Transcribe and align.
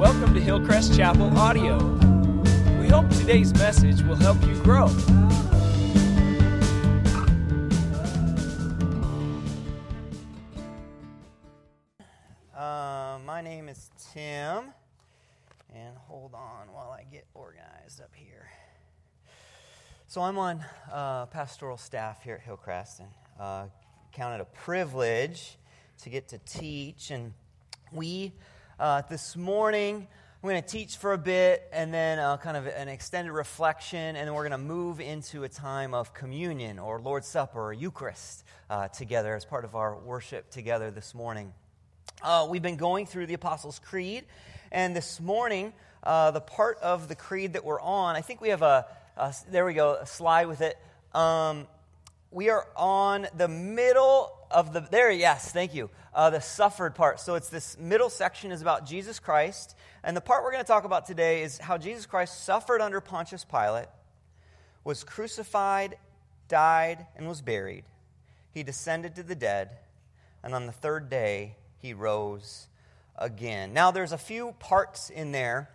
Welcome 0.00 0.32
to 0.32 0.40
Hillcrest 0.40 0.96
Chapel 0.96 1.36
Audio. 1.36 1.76
We 2.80 2.88
hope 2.88 3.10
today's 3.10 3.52
message 3.52 4.00
will 4.00 4.14
help 4.14 4.42
you 4.46 4.54
grow. 4.62 4.86
Uh, 12.56 13.18
my 13.26 13.42
name 13.42 13.68
is 13.68 13.90
Tim, 14.14 14.72
and 15.74 15.94
hold 16.06 16.32
on 16.32 16.72
while 16.72 16.96
I 16.98 17.04
get 17.12 17.26
organized 17.34 18.00
up 18.00 18.12
here. 18.14 18.48
So 20.06 20.22
I'm 20.22 20.38
on 20.38 20.64
uh, 20.90 21.26
pastoral 21.26 21.76
staff 21.76 22.22
here 22.22 22.36
at 22.36 22.40
Hillcrest, 22.40 23.00
and 23.00 23.08
uh, 23.38 23.66
count 24.12 24.36
it 24.36 24.40
a 24.40 24.46
privilege 24.46 25.58
to 26.00 26.08
get 26.08 26.26
to 26.28 26.38
teach. 26.38 27.10
And 27.10 27.34
we 27.92 28.32
uh, 28.80 29.02
this 29.10 29.36
morning 29.36 30.08
I'm 30.42 30.48
going 30.48 30.62
to 30.62 30.66
teach 30.66 30.96
for 30.96 31.12
a 31.12 31.18
bit, 31.18 31.68
and 31.70 31.92
then 31.92 32.18
uh, 32.18 32.38
kind 32.38 32.56
of 32.56 32.66
an 32.66 32.88
extended 32.88 33.30
reflection, 33.30 34.16
and 34.16 34.26
then 34.26 34.32
we're 34.32 34.48
going 34.48 34.58
to 34.58 34.66
move 34.66 34.98
into 34.98 35.44
a 35.44 35.50
time 35.50 35.92
of 35.92 36.14
communion 36.14 36.78
or 36.78 36.98
Lord's 36.98 37.26
Supper 37.26 37.60
or 37.60 37.72
Eucharist 37.74 38.42
uh, 38.70 38.88
together 38.88 39.36
as 39.36 39.44
part 39.44 39.66
of 39.66 39.74
our 39.74 39.98
worship 39.98 40.48
together 40.50 40.90
this 40.90 41.14
morning. 41.14 41.52
Uh, 42.22 42.46
we've 42.48 42.62
been 42.62 42.78
going 42.78 43.04
through 43.04 43.26
the 43.26 43.34
Apostles' 43.34 43.78
Creed, 43.80 44.24
and 44.72 44.96
this 44.96 45.20
morning, 45.20 45.74
uh, 46.02 46.30
the 46.30 46.40
part 46.40 46.78
of 46.78 47.08
the 47.08 47.14
creed 47.14 47.52
that 47.52 47.64
we're 47.66 47.82
on, 47.82 48.16
I 48.16 48.22
think 48.22 48.40
we 48.40 48.48
have 48.48 48.62
a, 48.62 48.86
a 49.18 49.34
there 49.50 49.66
we 49.66 49.74
go, 49.74 49.98
a 50.00 50.06
slide 50.06 50.46
with 50.46 50.62
it. 50.62 50.78
Um, 51.12 51.66
we 52.30 52.48
are 52.48 52.66
on 52.78 53.26
the 53.36 53.48
middle 53.48 54.39
of 54.50 54.72
the, 54.72 54.80
there, 54.80 55.10
yes, 55.10 55.52
thank 55.52 55.74
you, 55.74 55.90
uh, 56.14 56.30
the 56.30 56.40
suffered 56.40 56.94
part. 56.94 57.20
So 57.20 57.34
it's 57.34 57.48
this 57.48 57.78
middle 57.78 58.10
section 58.10 58.50
is 58.50 58.62
about 58.62 58.86
Jesus 58.86 59.18
Christ, 59.18 59.74
and 60.02 60.16
the 60.16 60.20
part 60.20 60.42
we're 60.42 60.52
going 60.52 60.64
to 60.64 60.68
talk 60.68 60.84
about 60.84 61.06
today 61.06 61.42
is 61.42 61.58
how 61.58 61.78
Jesus 61.78 62.06
Christ 62.06 62.44
suffered 62.44 62.80
under 62.80 63.00
Pontius 63.00 63.44
Pilate, 63.44 63.88
was 64.84 65.04
crucified, 65.04 65.96
died, 66.48 67.06
and 67.16 67.28
was 67.28 67.42
buried. 67.42 67.84
He 68.52 68.62
descended 68.62 69.14
to 69.16 69.22
the 69.22 69.34
dead, 69.34 69.70
and 70.42 70.54
on 70.54 70.66
the 70.66 70.72
third 70.72 71.08
day, 71.08 71.56
he 71.78 71.94
rose 71.94 72.66
again. 73.16 73.72
Now, 73.72 73.90
there's 73.90 74.12
a 74.12 74.18
few 74.18 74.54
parts 74.58 75.10
in 75.10 75.32
there 75.32 75.70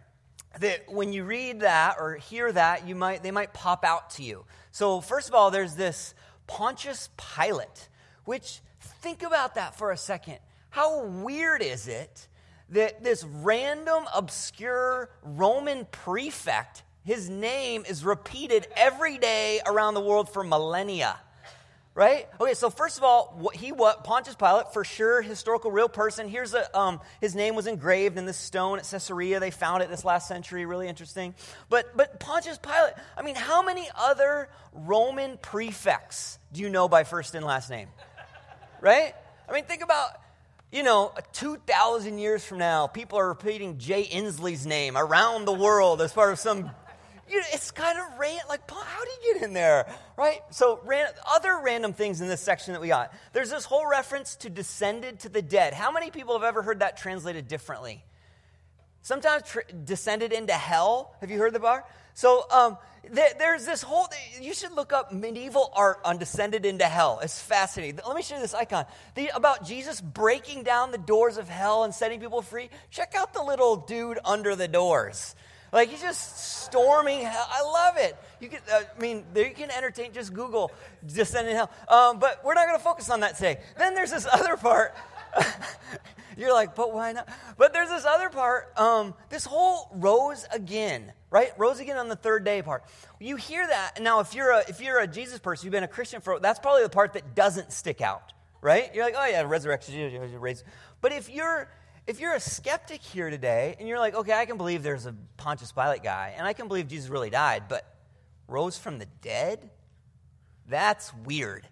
that 0.60 0.92
when 0.92 1.14
you 1.14 1.24
read 1.24 1.62
that 1.62 1.96
or 2.00 2.16
hear 2.16 2.52
that, 2.52 2.88
you 2.88 2.96
might, 2.96 3.24
they 3.24 3.32
might 3.32 3.54
pop 3.54 3.84
out 3.84 4.12
to 4.12 4.24
you. 4.24 4.46
So, 4.72 5.02
first 5.02 5.28
of 5.28 5.36
all, 5.36 5.52
there's 5.52 5.76
this 5.76 6.14
Pontius 6.48 7.10
Pilate, 7.18 7.90
which, 8.26 8.60
think 9.02 9.24
about 9.24 9.56
that 9.56 9.78
for 9.78 9.92
a 9.92 9.98
second. 9.98 10.40
How 10.70 11.06
weird 11.06 11.62
is 11.62 11.88
it 11.88 12.28
that 12.70 13.04
this 13.04 13.24
random, 13.24 14.06
obscure 14.14 15.10
Roman 15.24 15.86
prefect, 15.86 16.84
his 17.04 17.30
name 17.30 17.86
is 17.88 18.04
repeated 18.04 18.68
every 18.76 19.18
day 19.18 19.62
around 19.66 19.94
the 19.94 20.02
world 20.02 20.30
for 20.30 20.44
millennia? 20.44 21.18
right? 21.96 22.28
Okay, 22.40 22.54
so 22.54 22.70
first 22.70 22.98
of 22.98 23.04
all, 23.04 23.50
he 23.54 23.72
what 23.72 24.04
Pontius 24.04 24.36
Pilate 24.36 24.74
for 24.74 24.84
sure, 24.84 25.22
historical 25.22 25.72
real 25.72 25.90
person. 25.90 26.28
Here's 26.28 26.54
a 26.54 26.78
um, 26.78 27.00
his 27.22 27.34
name 27.34 27.56
was 27.56 27.66
engraved 27.66 28.18
in 28.18 28.26
this 28.26 28.38
stone 28.38 28.78
at 28.78 28.86
Caesarea. 28.86 29.40
They 29.40 29.50
found 29.50 29.82
it 29.82 29.90
this 29.90 30.06
last 30.06 30.28
century. 30.28 30.66
Really 30.66 30.88
interesting. 30.88 31.34
But 31.70 31.96
but 31.98 32.20
Pontius 32.20 32.60
Pilate. 32.60 32.94
I 33.18 33.24
mean, 33.24 33.36
how 33.36 33.64
many 33.64 33.88
other 33.98 34.50
Roman 34.74 35.38
prefects 35.38 36.38
do 36.52 36.62
you 36.62 36.70
know 36.70 36.88
by 36.88 37.06
first 37.06 37.34
and 37.34 37.46
last 37.46 37.70
name? 37.70 37.88
Right? 38.86 39.16
I 39.50 39.52
mean, 39.52 39.64
think 39.66 39.84
about. 39.84 40.10
You 40.72 40.84
know, 40.84 41.14
2,000 41.34 42.18
years 42.18 42.44
from 42.44 42.58
now, 42.58 42.88
people 42.88 43.18
are 43.18 43.30
repeating 43.30 43.78
Jay 43.78 44.04
Inslee's 44.04 44.66
name 44.66 44.98
around 44.98 45.46
the 45.46 45.54
world 45.54 46.02
as 46.02 46.12
part 46.12 46.34
of 46.34 46.40
some 46.40 46.70
you 47.30 47.40
know, 47.40 47.46
it's 47.54 47.72
kind 47.72 47.98
of 47.98 48.20
random. 48.20 48.46
like, 48.50 48.70
how 48.70 49.04
did 49.04 49.26
you 49.26 49.34
get 49.34 49.44
in 49.44 49.54
there? 49.54 49.88
Right? 50.18 50.42
So, 50.52 50.80
ran, 50.84 51.08
other 51.34 51.60
random 51.64 51.94
things 51.94 52.22
in 52.22 52.28
this 52.28 52.42
section 52.42 52.74
that 52.74 52.82
we 52.82 52.90
got. 52.90 53.14
There's 53.34 53.50
this 53.50 53.66
whole 53.66 53.88
reference 53.88 54.36
to 54.38 54.50
descended 54.50 55.20
to 55.22 55.30
the 55.30 55.42
dead. 55.42 55.74
How 55.74 55.92
many 55.92 56.12
people 56.12 56.34
have 56.34 56.44
ever 56.44 56.62
heard 56.62 56.80
that 56.80 56.98
translated 56.98 57.48
differently? 57.48 58.04
Sometimes 59.06 59.44
tr- 59.44 59.60
descended 59.84 60.34
into 60.34 60.54
hell. 60.54 61.14
Have 61.22 61.30
you 61.30 61.38
heard 61.38 61.54
the 61.54 61.60
bar? 61.60 61.86
So, 62.16 62.50
um, 62.50 62.76
th- 63.04 63.36
there's 63.38 63.64
this 63.64 63.84
whole, 63.84 64.08
you 64.42 64.52
should 64.52 64.72
look 64.72 64.92
up 64.92 65.14
medieval 65.14 65.72
art 65.76 66.00
on 66.04 66.18
descended 66.18 66.66
into 66.66 66.86
hell. 66.86 67.20
It's 67.22 67.40
fascinating. 67.40 68.00
Let 68.04 68.16
me 68.16 68.24
show 68.24 68.34
you 68.34 68.42
this 68.42 68.56
icon 68.56 68.86
the, 69.14 69.30
about 69.36 69.64
Jesus 69.64 70.02
breaking 70.02 70.64
down 70.64 70.90
the 70.90 70.98
doors 70.98 71.38
of 71.38 71.48
hell 71.48 71.84
and 71.84 71.94
setting 71.94 72.20
people 72.20 72.42
free. 72.42 72.72
Check 72.90 73.14
out 73.16 73.32
the 73.36 73.44
little 73.44 73.76
dude 73.76 74.18
under 74.26 74.56
the 74.56 74.68
doors. 74.68 75.36
Like 75.72 75.90
he's 75.90 76.02
just 76.02 76.64
storming 76.64 77.22
hell. 77.22 77.48
I 77.48 77.62
love 77.62 77.98
it. 77.98 78.18
You 78.40 78.50
can, 78.50 78.60
uh, 78.74 78.82
I 78.98 79.00
mean, 79.00 79.24
you 79.36 79.52
can 79.52 79.70
entertain. 79.70 80.14
Just 80.14 80.34
Google 80.34 80.72
descending 81.06 81.56
hell. 81.56 81.70
Um, 81.88 82.18
but 82.18 82.44
we're 82.44 82.56
not 82.56 82.66
going 82.66 82.80
to 82.80 82.84
focus 82.84 83.12
on 83.12 83.20
that 83.20 83.36
today. 83.36 83.60
Then 83.78 83.94
there's 83.94 84.10
this 84.10 84.26
other 84.34 84.58
part. 84.58 84.96
You're 86.38 86.54
like, 86.54 86.76
but 86.76 86.94
why 86.94 87.14
not? 87.14 87.30
But 87.58 87.74
there's 87.74 87.90
this 87.90 88.06
other 88.06 88.30
part. 88.30 88.78
Um, 88.78 89.14
this 89.30 89.46
whole 89.46 89.90
rose 89.94 90.46
again, 90.52 91.14
right? 91.30 91.52
Rose 91.58 91.80
again 91.80 91.98
on 91.98 92.10
the 92.10 92.16
third 92.16 92.44
day 92.44 92.62
part. 92.62 92.84
You 93.20 93.38
hear 93.38 93.66
that 93.66 94.02
now. 94.02 94.20
If 94.20 94.34
you're 94.34 94.52
a 94.52 94.64
if 94.68 94.82
you're 94.82 95.00
a 95.00 95.08
Jesus 95.08 95.40
person, 95.40 95.66
you've 95.66 95.72
been 95.72 95.84
a 95.84 95.88
Christian 95.88 96.22
for 96.22 96.40
that's 96.40 96.60
probably 96.60 96.84
the 96.84 96.90
part 96.90 97.14
that 97.14 97.36
doesn't 97.36 97.72
stick 97.72 98.02
out, 98.02 98.34
right? 98.62 98.94
You're 98.94 99.06
like, 99.06 99.16
oh 99.18 99.26
yeah, 99.26 99.44
resurrection, 99.44 100.40
raise. 100.40 100.64
But 101.00 101.14
if 101.14 101.30
you're 101.30 101.70
if 102.06 102.20
you're 102.20 102.34
a 102.34 102.40
skeptic 102.40 103.02
here 103.02 103.30
today 103.30 103.76
and 103.80 103.88
you're 103.88 104.00
like, 104.00 104.16
okay, 104.16 104.34
I 104.34 104.46
can 104.46 104.58
believe 104.58 104.84
there's 104.84 105.06
a 105.06 105.16
Pontius 105.38 105.72
Pilate 105.72 106.04
guy, 106.04 106.34
and 106.38 106.46
I 106.46 106.54
can 106.54 106.68
believe 106.68 106.88
Jesus 106.88 107.10
really 107.10 107.30
died, 107.30 107.64
but 107.70 107.96
rose 108.48 108.78
from 108.78 109.00
the 109.00 109.08
dead? 109.22 109.70
That's 110.68 111.14
weird. 111.14 111.68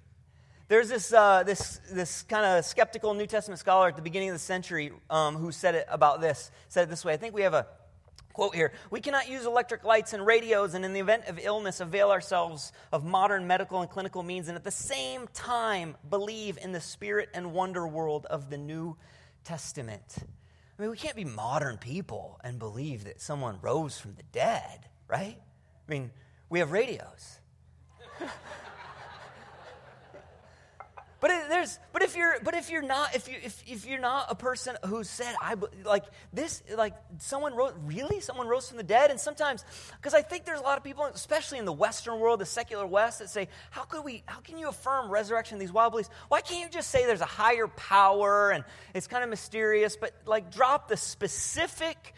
There's 0.73 0.89
this, 0.89 1.13
uh, 1.13 1.43
this, 1.43 1.79
this 1.91 2.23
kind 2.23 2.43
of 2.43 2.65
skeptical 2.65 3.13
New 3.13 3.27
Testament 3.27 3.59
scholar 3.59 3.89
at 3.89 3.95
the 3.95 4.01
beginning 4.01 4.29
of 4.29 4.33
the 4.33 4.39
century 4.39 4.91
um, 5.07 5.35
who 5.35 5.51
said 5.51 5.75
it 5.75 5.85
about 5.87 6.19
this, 6.19 6.49
said 6.67 6.87
it 6.87 6.89
this 6.89 7.05
way. 7.05 7.13
I 7.13 7.17
think 7.17 7.35
we 7.35 7.43
have 7.43 7.53
a 7.53 7.67
quote 8.33 8.55
here. 8.55 8.73
We 8.89 8.99
cannot 8.99 9.29
use 9.29 9.45
electric 9.45 9.83
lights 9.83 10.13
and 10.13 10.25
radios 10.25 10.73
and 10.73 10.83
in 10.83 10.93
the 10.93 10.99
event 10.99 11.25
of 11.27 11.37
illness 11.37 11.79
avail 11.79 12.09
ourselves 12.09 12.71
of 12.91 13.05
modern 13.05 13.45
medical 13.45 13.81
and 13.81 13.87
clinical 13.87 14.23
means 14.23 14.47
and 14.47 14.57
at 14.57 14.63
the 14.63 14.71
same 14.71 15.27
time 15.35 15.95
believe 16.09 16.57
in 16.59 16.71
the 16.71 16.81
spirit 16.81 17.29
and 17.35 17.53
wonder 17.53 17.87
world 17.87 18.25
of 18.25 18.49
the 18.49 18.57
New 18.57 18.97
Testament. 19.43 20.15
I 20.17 20.81
mean, 20.81 20.89
we 20.89 20.97
can't 20.97 21.15
be 21.15 21.23
modern 21.23 21.77
people 21.77 22.39
and 22.43 22.57
believe 22.57 23.03
that 23.03 23.21
someone 23.21 23.59
rose 23.61 23.99
from 23.99 24.15
the 24.15 24.23
dead, 24.31 24.89
right? 25.07 25.37
I 25.37 25.91
mean, 25.91 26.09
we 26.49 26.57
have 26.57 26.71
radios. 26.71 27.37
But 31.23 31.47
there's, 31.47 31.79
but 31.93 32.01
if 32.01 32.17
you're, 32.17 32.35
but 32.43 32.53
if 32.53 32.69
you're 32.69 32.81
not, 32.81 33.15
if 33.15 33.29
you, 33.29 33.35
if, 33.41 33.63
if 33.65 33.85
you're 33.85 33.97
not 33.97 34.25
a 34.29 34.35
person 34.35 34.75
who 34.85 35.05
said, 35.05 35.33
I 35.39 35.55
like 35.85 36.03
this, 36.33 36.61
like 36.75 36.95
someone 37.19 37.55
rose, 37.55 37.71
really, 37.85 38.19
someone 38.19 38.49
rose 38.49 38.67
from 38.67 38.75
the 38.75 38.83
dead, 38.83 39.09
and 39.09 39.17
sometimes, 39.17 39.63
because 39.95 40.13
I 40.13 40.21
think 40.21 40.43
there's 40.43 40.59
a 40.59 40.63
lot 40.63 40.77
of 40.77 40.83
people, 40.83 41.05
especially 41.05 41.59
in 41.59 41.65
the 41.65 41.71
Western 41.71 42.19
world, 42.19 42.41
the 42.41 42.45
secular 42.45 42.85
West, 42.85 43.19
that 43.19 43.29
say, 43.29 43.47
how 43.71 43.83
could 43.83 44.03
we, 44.03 44.23
how 44.25 44.41
can 44.41 44.57
you 44.57 44.67
affirm 44.67 45.09
resurrection? 45.09 45.59
These 45.59 45.71
wild 45.71 45.93
beliefs. 45.93 46.09
Why 46.27 46.41
can't 46.41 46.59
you 46.59 46.69
just 46.69 46.89
say 46.89 47.05
there's 47.05 47.21
a 47.21 47.25
higher 47.25 47.69
power 47.69 48.51
and 48.51 48.65
it's 48.93 49.07
kind 49.07 49.23
of 49.23 49.29
mysterious, 49.29 49.95
but 49.95 50.11
like 50.25 50.51
drop 50.51 50.89
the 50.89 50.97
specific 50.97 52.13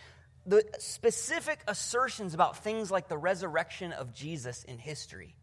the 0.47 0.63
specific 0.79 1.59
assertions 1.67 2.33
about 2.33 2.63
things 2.63 2.89
like 2.89 3.07
the 3.07 3.17
resurrection 3.19 3.91
of 3.91 4.16
Jesus 4.16 4.63
in 4.63 4.79
history. 4.79 5.35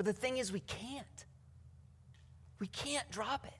But 0.00 0.06
the 0.06 0.14
thing 0.14 0.38
is, 0.38 0.50
we 0.50 0.60
can't. 0.60 1.26
We 2.58 2.68
can't 2.68 3.10
drop 3.10 3.44
it. 3.44 3.52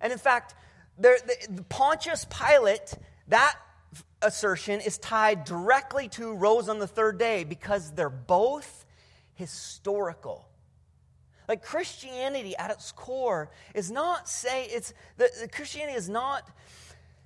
And 0.00 0.12
in 0.12 0.18
fact, 0.18 0.56
there, 0.98 1.18
the, 1.24 1.36
the 1.48 1.62
Pontius 1.62 2.26
Pilate, 2.28 2.94
that 3.28 3.54
assertion 4.22 4.80
is 4.80 4.98
tied 4.98 5.44
directly 5.44 6.08
to 6.08 6.34
rose 6.34 6.68
on 6.68 6.80
the 6.80 6.88
third 6.88 7.18
day 7.18 7.44
because 7.44 7.92
they're 7.92 8.10
both 8.10 8.84
historical. 9.34 10.48
Like 11.48 11.62
Christianity 11.62 12.56
at 12.56 12.72
its 12.72 12.90
core 12.90 13.48
is 13.72 13.88
not 13.88 14.28
say 14.28 14.64
it's 14.64 14.94
the, 15.16 15.30
the 15.42 15.46
Christianity 15.46 15.96
is 15.96 16.08
not 16.08 16.50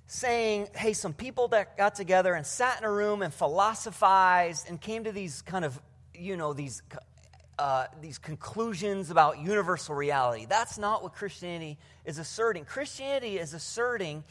saying, 0.05 0.67
hey, 0.75 0.93
some 0.93 1.13
people 1.13 1.47
that 1.47 1.75
got 1.75 1.95
together 1.95 2.35
and 2.35 2.45
sat 2.45 2.77
in 2.77 2.83
a 2.83 2.91
room 2.91 3.23
and 3.23 3.33
philosophized 3.33 4.69
and 4.69 4.79
came 4.79 5.05
to 5.05 5.11
these 5.11 5.41
kind 5.41 5.65
of, 5.65 5.81
you 6.13 6.37
know, 6.37 6.53
these 6.53 6.83
uh, 7.61 7.85
these 8.01 8.17
conclusions 8.17 9.11
about 9.11 9.37
universal 9.37 9.93
reality. 9.93 10.47
That's 10.49 10.79
not 10.79 11.03
what 11.03 11.13
Christianity 11.13 11.77
is 12.05 12.17
asserting. 12.17 12.65
Christianity 12.65 13.37
is 13.37 13.53
asserting 13.53 14.23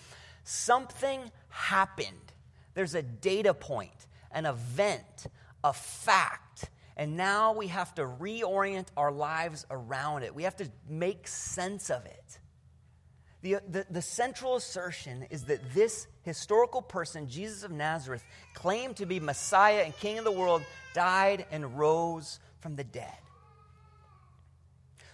something 0.43 1.21
happened. 1.49 2.33
There's 2.75 2.97
a 2.97 3.03
data 3.03 3.55
point, 3.55 4.09
an 4.33 4.47
event, 4.47 5.29
a 5.63 5.73
fact, 5.73 6.71
and 6.97 7.17
now 7.17 7.53
we 7.53 7.69
have 7.69 7.95
to 7.95 8.03
reorient 8.03 8.89
our 8.97 9.13
lives 9.13 9.65
around 9.71 10.25
it. 10.25 10.35
We 10.35 10.43
have 10.43 10.57
to 10.57 10.69
make 10.89 11.29
sense 11.29 11.89
of 11.89 12.05
it. 12.07 12.39
The, 13.43 13.59
the, 13.69 13.87
the, 13.89 14.03
central 14.03 14.57
assertion 14.57 15.29
is 15.31 15.45
that 15.45 15.73
this 15.73 16.09
historical 16.23 16.83
person, 16.83 17.29
Jesus 17.29 17.63
of 17.63 17.71
Nazareth, 17.71 18.25
claimed 18.55 18.97
to 18.97 19.07
be 19.07 19.21
Messiah 19.21 19.83
and 19.85 19.97
King 19.99 20.19
of 20.19 20.25
the 20.25 20.33
world, 20.33 20.63
died 20.95 21.47
and 21.53 21.79
rose 21.79 22.41
from 22.61 22.77
the 22.77 22.85
dead. 22.85 23.17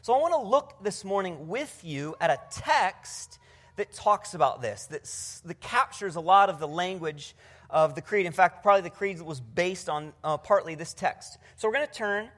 So 0.03 0.15
I 0.15 0.19
want 0.19 0.35
to 0.35 0.49
look 0.49 0.85
this 0.85 1.05
morning 1.05 1.49
with 1.49 1.81
you 1.83 2.15
at 2.21 2.31
a 2.31 2.39
text 2.51 3.39
that 3.77 3.93
talks 3.93 4.35
about 4.35 4.63
this, 4.63 4.87
that, 4.87 5.03
that 5.49 5.61
captures 5.61 6.17
a 6.17 6.21
lot 6.21 6.49
of 6.49 6.59
the 6.59 6.69
language 6.69 7.35
of 7.69 7.95
the 7.95 8.03
creed. 8.03 8.27
In 8.27 8.33
fact, 8.33 8.63
probably 8.63 8.83
the 8.83 8.91
creed 8.91 9.21
was 9.21 9.41
based 9.41 9.89
on 9.89 10.13
uh, 10.23 10.37
partly 10.37 10.75
this 10.75 10.95
text. 10.95 11.39
So 11.57 11.69
we're 11.69 11.75
going 11.75 11.87
to 11.87 11.93
turn 11.93 12.29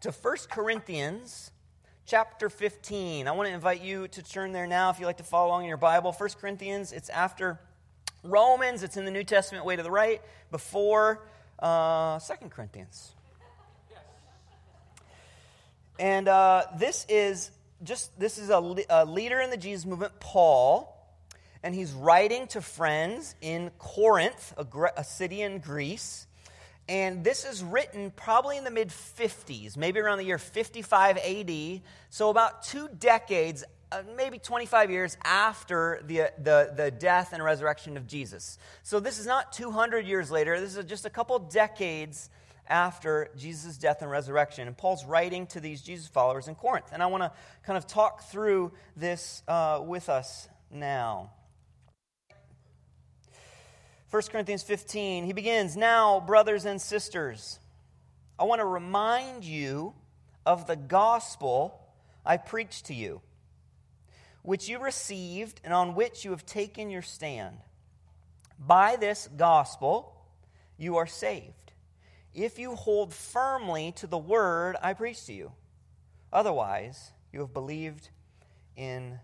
to 0.00 0.12
1 0.12 0.36
Corinthians 0.50 1.50
chapter 2.06 2.48
15. 2.48 3.26
I 3.26 3.32
want 3.32 3.48
to 3.48 3.54
invite 3.54 3.82
you 3.82 4.06
to 4.08 4.22
turn 4.22 4.52
there 4.52 4.66
now 4.66 4.90
if 4.90 5.00
you 5.00 5.06
like 5.06 5.16
to 5.16 5.24
follow 5.24 5.48
along 5.48 5.62
in 5.62 5.68
your 5.68 5.78
Bible. 5.78 6.12
1 6.12 6.30
Corinthians, 6.40 6.92
it's 6.92 7.08
after 7.08 7.58
Romans, 8.22 8.82
it's 8.82 8.96
in 8.96 9.04
the 9.04 9.10
New 9.10 9.24
Testament 9.24 9.64
way 9.64 9.76
to 9.76 9.82
the 9.82 9.90
right, 9.90 10.22
before 10.50 11.26
uh, 11.58 12.18
2 12.20 12.48
Corinthians. 12.50 13.14
And 15.98 16.26
uh, 16.28 16.64
this 16.78 17.06
is 17.08 17.50
just 17.82 18.18
this 18.18 18.38
is 18.38 18.50
a, 18.50 18.76
a 18.90 19.04
leader 19.04 19.40
in 19.40 19.50
the 19.50 19.56
Jesus 19.56 19.86
movement, 19.86 20.18
Paul, 20.18 20.90
and 21.62 21.74
he's 21.74 21.92
writing 21.92 22.46
to 22.48 22.60
friends 22.60 23.34
in 23.40 23.70
Corinth, 23.78 24.54
a, 24.56 24.66
a 24.96 25.04
city 25.04 25.42
in 25.42 25.58
Greece. 25.58 26.26
And 26.88 27.24
this 27.24 27.46
is 27.46 27.62
written 27.62 28.10
probably 28.10 28.58
in 28.58 28.64
the 28.64 28.70
mid 28.70 28.88
50s, 28.88 29.76
maybe 29.76 30.00
around 30.00 30.18
the 30.18 30.24
year 30.24 30.38
55 30.38 31.16
AD. 31.16 31.80
So, 32.10 32.28
about 32.28 32.62
two 32.64 32.88
decades, 32.98 33.64
uh, 33.90 34.02
maybe 34.16 34.38
25 34.38 34.90
years 34.90 35.16
after 35.24 36.02
the, 36.04 36.32
the, 36.38 36.72
the 36.76 36.90
death 36.90 37.32
and 37.32 37.42
resurrection 37.42 37.96
of 37.96 38.06
Jesus. 38.06 38.58
So, 38.82 39.00
this 39.00 39.18
is 39.18 39.26
not 39.26 39.52
200 39.52 40.06
years 40.06 40.30
later. 40.30 40.60
This 40.60 40.76
is 40.76 40.84
just 40.84 41.06
a 41.06 41.10
couple 41.10 41.38
decades 41.38 42.28
after 42.66 43.30
Jesus' 43.36 43.76
death 43.76 44.02
and 44.02 44.10
resurrection. 44.10 44.66
And 44.66 44.76
Paul's 44.76 45.04
writing 45.04 45.46
to 45.48 45.60
these 45.60 45.82
Jesus 45.82 46.06
followers 46.08 46.48
in 46.48 46.54
Corinth. 46.54 46.86
And 46.92 47.02
I 47.02 47.06
want 47.06 47.22
to 47.22 47.32
kind 47.64 47.76
of 47.76 47.86
talk 47.86 48.24
through 48.30 48.72
this 48.96 49.42
uh, 49.48 49.80
with 49.84 50.08
us 50.08 50.48
now. 50.70 51.30
1 54.10 54.22
Corinthians 54.30 54.62
15, 54.62 55.24
he 55.24 55.32
begins, 55.32 55.76
Now, 55.76 56.20
brothers 56.20 56.66
and 56.66 56.80
sisters, 56.80 57.58
I 58.38 58.44
want 58.44 58.60
to 58.60 58.64
remind 58.64 59.44
you 59.44 59.94
of 60.46 60.66
the 60.66 60.76
gospel 60.76 61.80
I 62.24 62.36
preached 62.36 62.86
to 62.86 62.94
you, 62.94 63.20
which 64.42 64.68
you 64.68 64.78
received 64.78 65.60
and 65.64 65.74
on 65.74 65.94
which 65.94 66.24
you 66.24 66.30
have 66.30 66.46
taken 66.46 66.90
your 66.90 67.02
stand. 67.02 67.56
By 68.58 68.96
this 68.96 69.28
gospel, 69.36 70.14
you 70.78 70.96
are 70.96 71.06
saved, 71.06 71.63
if 72.34 72.58
you 72.58 72.74
hold 72.74 73.14
firmly 73.14 73.92
to 73.96 74.06
the 74.06 74.18
word 74.18 74.76
I 74.82 74.92
preached 74.92 75.26
to 75.26 75.32
you. 75.32 75.52
Otherwise, 76.32 77.12
you 77.32 77.40
have 77.40 77.54
believed 77.54 78.08
in 78.76 79.18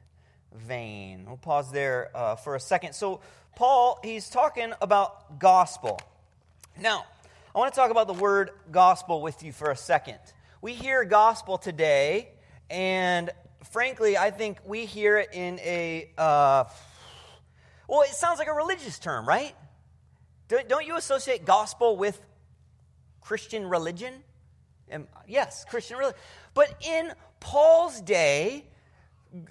vain. 0.55 1.25
We'll 1.27 1.37
pause 1.37 1.73
there 1.73 2.11
uh, 2.15 2.37
for 2.37 2.55
a 2.55 2.61
second. 2.61 2.95
So, 2.95 3.21
Paul, 3.57 3.99
he's 4.03 4.31
talking 4.31 4.73
about 4.81 5.39
gospel. 5.39 6.01
Now, 6.81 7.05
I 7.55 7.59
want 7.59 7.75
to 7.75 7.79
talk 7.79 7.91
about 7.91 8.07
the 8.07 8.15
word 8.15 8.51
gospel 8.71 9.23
with 9.23 9.43
you 9.43 9.53
for 9.53 9.71
a 9.71 9.77
second. 9.77 10.19
We 10.63 10.73
hear 10.73 11.05
gospel 11.05 11.59
today, 11.59 12.29
and 12.69 13.31
frankly, 13.73 14.17
I 14.17 14.31
think 14.31 14.59
we 14.65 14.87
hear 14.87 15.19
it 15.19 15.31
in 15.33 15.59
a, 15.61 16.11
uh, 16.17 16.65
well, 17.89 18.03
it 18.03 18.11
sounds 18.11 18.39
like 18.39 18.49
a 18.49 18.53
religious 18.53 18.99
term, 19.01 19.27
right? 19.27 19.55
Don't 20.49 20.87
you 20.87 20.97
associate 20.97 21.45
gospel 21.45 21.97
with 21.97 22.21
Christian 23.21 23.69
religion? 23.69 24.15
And 24.89 25.07
yes, 25.29 25.65
Christian 25.69 25.99
religion. 25.99 26.19
But 26.55 26.75
in 26.85 27.13
Paul's 27.39 28.01
day, 28.01 28.65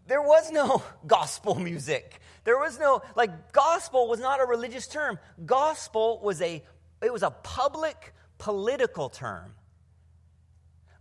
there 0.07 0.21
was 0.21 0.51
no 0.51 0.83
gospel 1.07 1.55
music. 1.55 2.19
There 2.43 2.57
was 2.57 2.79
no, 2.79 3.01
like, 3.15 3.51
gospel 3.51 4.07
was 4.07 4.19
not 4.19 4.41
a 4.41 4.45
religious 4.45 4.87
term. 4.87 5.19
Gospel 5.45 6.19
was 6.23 6.41
a, 6.41 6.63
it 7.01 7.13
was 7.13 7.23
a 7.23 7.31
public 7.31 8.13
political 8.37 9.09
term. 9.09 9.53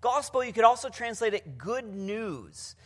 Gospel, 0.01 0.45
you 0.45 0.53
could 0.53 0.65
also 0.65 0.89
translate 0.89 1.35
it 1.35 1.59
good 1.59 1.93
news. 1.93 2.77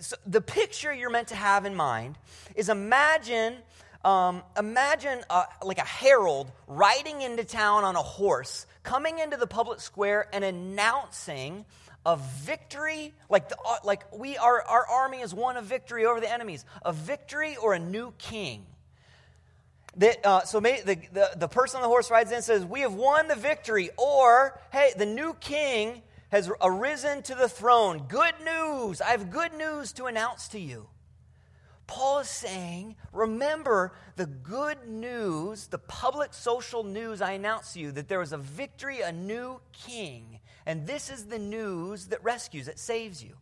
So 0.00 0.16
the 0.26 0.40
picture 0.40 0.92
you're 0.92 1.10
meant 1.10 1.28
to 1.28 1.34
have 1.34 1.64
in 1.64 1.74
mind 1.74 2.18
is 2.54 2.68
imagine, 2.68 3.56
um, 4.04 4.42
imagine 4.58 5.20
a, 5.30 5.44
like 5.62 5.78
a 5.78 5.84
herald 5.84 6.50
riding 6.66 7.22
into 7.22 7.44
town 7.44 7.84
on 7.84 7.96
a 7.96 8.02
horse, 8.02 8.66
coming 8.82 9.18
into 9.18 9.36
the 9.36 9.46
public 9.46 9.80
square 9.80 10.26
and 10.32 10.44
announcing 10.44 11.64
a 12.04 12.16
victory, 12.16 13.14
like, 13.28 13.48
the, 13.48 13.56
uh, 13.64 13.76
like 13.84 14.02
we 14.12 14.36
are, 14.36 14.60
our 14.62 14.86
army 14.88 15.20
is 15.20 15.32
won 15.32 15.56
a 15.56 15.62
victory 15.62 16.04
over 16.04 16.20
the 16.20 16.30
enemies, 16.30 16.64
a 16.84 16.92
victory 16.92 17.56
or 17.56 17.74
a 17.74 17.78
new 17.78 18.12
king. 18.18 18.66
That, 19.96 20.26
uh, 20.26 20.44
so 20.44 20.60
may, 20.60 20.80
the, 20.80 20.96
the, 21.12 21.30
the 21.36 21.48
person 21.48 21.76
on 21.76 21.82
the 21.82 21.88
horse 21.88 22.10
rides 22.10 22.30
in 22.30 22.36
and 22.36 22.44
says, 22.44 22.64
We 22.64 22.80
have 22.80 22.94
won 22.94 23.28
the 23.28 23.36
victory, 23.36 23.90
or, 23.96 24.58
hey, 24.72 24.92
the 24.96 25.06
new 25.06 25.34
king 25.34 26.02
has 26.30 26.50
arisen 26.62 27.22
to 27.22 27.34
the 27.34 27.48
throne. 27.48 28.06
Good 28.08 28.34
news! 28.42 29.00
I 29.00 29.10
have 29.10 29.30
good 29.30 29.52
news 29.52 29.92
to 29.92 30.06
announce 30.06 30.48
to 30.48 30.58
you. 30.58 30.88
Paul 31.92 32.20
is 32.20 32.28
saying, 32.28 32.96
remember 33.12 33.92
the 34.16 34.24
good 34.24 34.88
news, 34.88 35.66
the 35.66 35.76
public 35.76 36.32
social 36.32 36.84
news 36.84 37.20
I 37.20 37.32
announced 37.32 37.74
to 37.74 37.80
you 37.80 37.92
that 37.92 38.08
there 38.08 38.18
was 38.18 38.32
a 38.32 38.38
victory, 38.38 39.02
a 39.02 39.12
new 39.12 39.60
king. 39.74 40.40
And 40.64 40.86
this 40.86 41.10
is 41.10 41.26
the 41.26 41.38
news 41.38 42.06
that 42.06 42.24
rescues, 42.24 42.64
that 42.64 42.78
saves 42.78 43.22
you. 43.22 43.34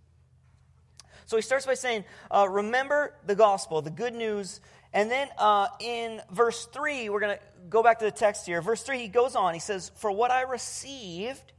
So 1.27 1.37
he 1.37 1.43
starts 1.43 1.65
by 1.65 1.75
saying, 1.75 2.05
uh, 2.29 2.49
remember 2.51 3.15
the 3.25 3.37
gospel, 3.37 3.83
the 3.83 3.91
good 3.91 4.17
news. 4.17 4.61
And 4.93 5.09
then 5.09 5.29
uh, 5.39 5.69
in 5.79 6.21
verse 6.33 6.67
3, 6.73 7.09
we're 7.09 7.21
going 7.21 7.37
to 7.37 7.43
go 7.69 7.85
back 7.85 8.01
to 8.01 8.05
the 8.05 8.11
text 8.11 8.47
here. 8.47 8.61
Verse 8.61 8.83
3, 8.83 8.99
he 8.99 9.07
goes 9.07 9.37
on. 9.37 9.55
He 9.55 9.61
says, 9.61 9.93
For 9.95 10.11
what 10.11 10.33
I 10.33 10.43
received, 10.43 11.53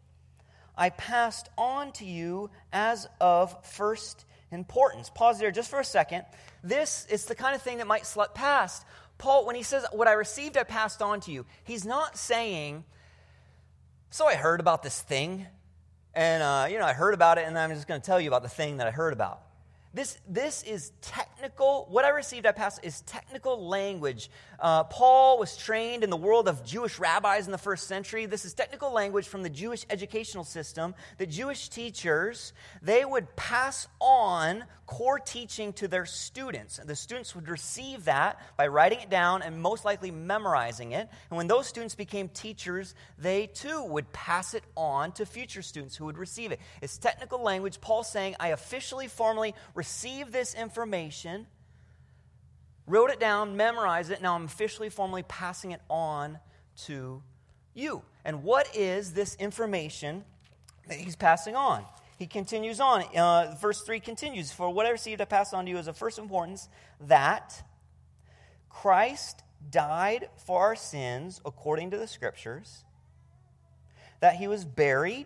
I 0.76 0.90
passed 0.90 1.48
on 1.58 1.94
to 1.94 2.06
you 2.06 2.50
as 2.74 3.08
of 3.22 3.56
first 3.66 4.26
importance. 4.52 5.10
Pause 5.10 5.40
there 5.40 5.52
just 5.52 5.70
for 5.70 5.80
a 5.80 5.86
second. 5.86 6.26
This 6.64 7.06
is 7.10 7.26
the 7.26 7.36
kind 7.36 7.56
of 7.56 7.62
thing 7.62 7.78
that 7.80 7.88
might 7.88 8.06
slip 8.06 8.34
past. 8.34 8.86
Paul, 9.18 9.46
when 9.46 9.56
he 9.56 9.64
says, 9.64 9.86
What 9.92 10.08
I 10.08 10.14
received, 10.14 10.58
I 10.58 10.64
passed 10.64 11.02
on 11.02 11.20
to 11.22 11.32
you, 11.32 11.46
he's 11.64 11.86
not 11.86 12.18
saying, 12.18 12.84
So 14.10 14.28
I 14.28 14.36
heard 14.36 14.60
about 14.60 14.84
this 14.84 15.02
thing, 15.02 15.48
and, 16.14 16.44
uh, 16.44 16.68
you 16.70 16.78
know, 16.78 16.86
I 16.86 16.94
heard 16.94 17.14
about 17.14 17.38
it, 17.38 17.46
and 17.46 17.58
I'm 17.58 17.72
just 17.72 17.88
going 17.88 18.02
to 18.02 18.06
tell 18.06 18.20
you 18.20 18.28
about 18.28 18.44
the 18.44 18.50
thing 18.50 18.78
that 18.78 18.88
I 18.88 18.92
heard 18.92 19.14
about. 19.14 19.42
This, 19.94 20.18
this 20.26 20.64
is 20.64 20.94
technical. 21.02 21.86
What 21.90 22.06
I 22.06 22.10
received, 22.10 22.46
I 22.46 22.54
passed, 22.54 22.80
is 22.82 23.02
technical 23.02 23.68
language. 23.68 24.30
Uh, 24.58 24.86
Paul 24.86 25.38
was 25.38 25.58
trained 25.58 26.06
in 26.06 26.10
the 26.10 26.18
world 26.18 26.48
of 26.48 26.64
Jewish 26.64 26.98
rabbis 26.98 27.46
in 27.46 27.52
the 27.52 27.58
first 27.58 27.88
century. 27.90 28.26
This 28.26 28.46
is 28.46 28.54
technical 28.54 28.94
language 28.94 29.28
from 29.28 29.44
the 29.44 29.50
Jewish 29.50 29.86
educational 29.90 30.46
system. 30.46 30.96
The 31.18 31.26
Jewish 31.26 31.68
teachers, 31.68 32.54
they 32.82 33.04
would 33.04 33.36
pass 33.36 33.88
on 34.00 34.64
core 34.86 35.20
teaching 35.20 35.72
to 35.72 35.88
their 35.88 36.06
students. 36.06 36.78
The 36.84 36.98
students 36.98 37.34
would 37.34 37.48
receive 37.48 38.06
that 38.06 38.42
by 38.58 38.68
writing 38.68 39.00
it 39.00 39.10
down 39.10 39.42
and 39.42 39.62
most 39.62 39.86
likely 39.86 40.12
memorizing 40.12 40.92
it. 40.92 41.10
And 41.30 41.38
when 41.38 41.48
those 41.48 41.66
students 41.66 41.96
became 41.96 42.28
teachers, 42.28 42.94
they 43.18 43.48
too 43.48 43.86
would 43.86 44.12
pass 44.12 44.54
it 44.54 44.64
on 44.76 45.14
to 45.14 45.26
future 45.26 45.62
students 45.62 45.96
who 45.96 46.06
would 46.06 46.18
receive 46.18 46.52
it. 46.52 46.60
It's 46.82 46.98
technical 46.98 47.42
language. 47.42 47.80
Paul 47.80 48.04
saying, 48.04 48.36
I 48.38 48.50
officially, 48.50 49.08
formally 49.08 49.56
received 49.82 50.32
this 50.32 50.54
information, 50.54 51.48
wrote 52.86 53.10
it 53.10 53.20
down, 53.20 53.58
memorized 53.58 54.12
it. 54.12 54.22
Now 54.22 54.36
I'm 54.36 54.46
officially, 54.46 54.90
formally 54.90 55.24
passing 55.24 55.72
it 55.72 55.82
on 55.90 56.38
to 56.86 57.24
you. 57.74 58.04
And 58.24 58.44
what 58.44 58.76
is 58.76 59.14
this 59.14 59.36
information 59.36 60.24
that 60.88 61.00
he's 61.00 61.16
passing 61.16 61.56
on? 61.56 61.86
he 62.22 62.28
continues 62.28 62.80
on. 62.80 63.04
Uh, 63.18 63.56
verse 63.60 63.82
3 63.82 64.00
continues 64.00 64.52
For 64.52 64.70
what 64.70 64.86
I 64.86 64.92
received, 64.92 65.22
I 65.22 65.26
pass 65.26 65.54
on 65.54 65.66
to 65.66 65.72
you 65.72 65.78
as 65.78 65.88
of 65.88 65.98
first 65.98 66.20
importance 66.20 66.70
that 67.08 67.64
Christ 68.70 69.42
died 69.72 70.30
for 70.46 70.62
our 70.62 70.76
sins 70.76 71.42
according 71.44 71.90
to 71.90 71.98
the 71.98 72.06
Scriptures, 72.06 72.84
that 74.20 74.36
he 74.36 74.48
was 74.48 74.66
buried, 74.66 75.26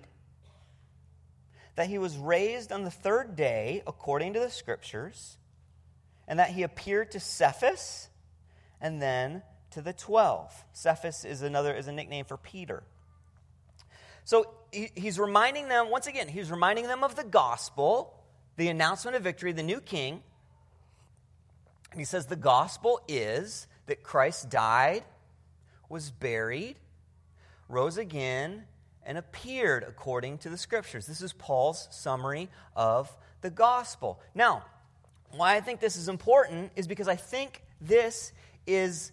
that 1.75 1.87
he 1.87 1.97
was 1.97 2.17
raised 2.17 2.71
on 2.71 2.83
the 2.83 2.91
third 2.91 3.35
day 3.35 3.83
according 3.85 4.33
to 4.33 4.39
the 4.39 4.49
Scriptures, 4.49 5.37
and 6.27 6.39
that 6.39 6.49
he 6.49 6.63
appeared 6.63 7.11
to 7.11 7.19
Cephas 7.19 8.09
and 8.81 9.01
then 9.01 9.43
to 9.71 9.81
the 9.81 9.93
twelve. 9.93 10.53
Cephas 10.73 11.25
is 11.25 11.41
another 11.41 11.73
is 11.75 11.87
a 11.87 11.91
nickname 11.91 12.25
for 12.25 12.37
Peter. 12.37 12.83
So 14.23 14.49
he, 14.71 14.89
he's 14.95 15.19
reminding 15.19 15.67
them, 15.67 15.91
once 15.91 16.07
again, 16.07 16.27
he's 16.27 16.49
reminding 16.49 16.87
them 16.87 17.03
of 17.03 17.15
the 17.15 17.23
gospel, 17.23 18.13
the 18.57 18.69
announcement 18.69 19.15
of 19.15 19.23
victory, 19.23 19.51
the 19.51 19.61
new 19.61 19.81
king. 19.81 20.23
And 21.91 21.99
he 22.01 22.05
says 22.05 22.25
the 22.25 22.35
gospel 22.35 23.01
is 23.07 23.67
that 23.85 24.01
Christ 24.01 24.49
died, 24.49 25.03
was 25.89 26.09
buried, 26.09 26.77
rose 27.69 27.97
again, 27.97 28.63
and 29.05 29.17
appeared 29.17 29.83
according 29.83 30.39
to 30.39 30.49
the 30.49 30.57
scriptures. 30.57 31.05
This 31.05 31.21
is 31.21 31.33
Paul's 31.33 31.87
summary 31.91 32.49
of 32.75 33.15
the 33.41 33.49
gospel. 33.49 34.19
Now, 34.33 34.65
why 35.31 35.55
I 35.55 35.61
think 35.61 35.79
this 35.79 35.95
is 35.95 36.09
important 36.09 36.71
is 36.75 36.87
because 36.87 37.07
I 37.07 37.15
think 37.15 37.61
this 37.79 38.33
is 38.65 39.11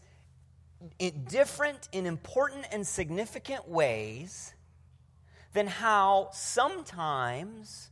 different 1.28 1.88
in 1.92 2.06
important 2.06 2.66
and 2.72 2.86
significant 2.86 3.68
ways 3.68 4.54
than 5.52 5.66
how 5.66 6.30
sometimes 6.32 7.90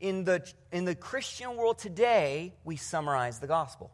in 0.00 0.24
the, 0.24 0.46
in 0.70 0.84
the 0.84 0.94
Christian 0.94 1.56
world 1.56 1.78
today 1.78 2.54
we 2.64 2.76
summarize 2.76 3.38
the 3.38 3.46
gospel. 3.46 3.90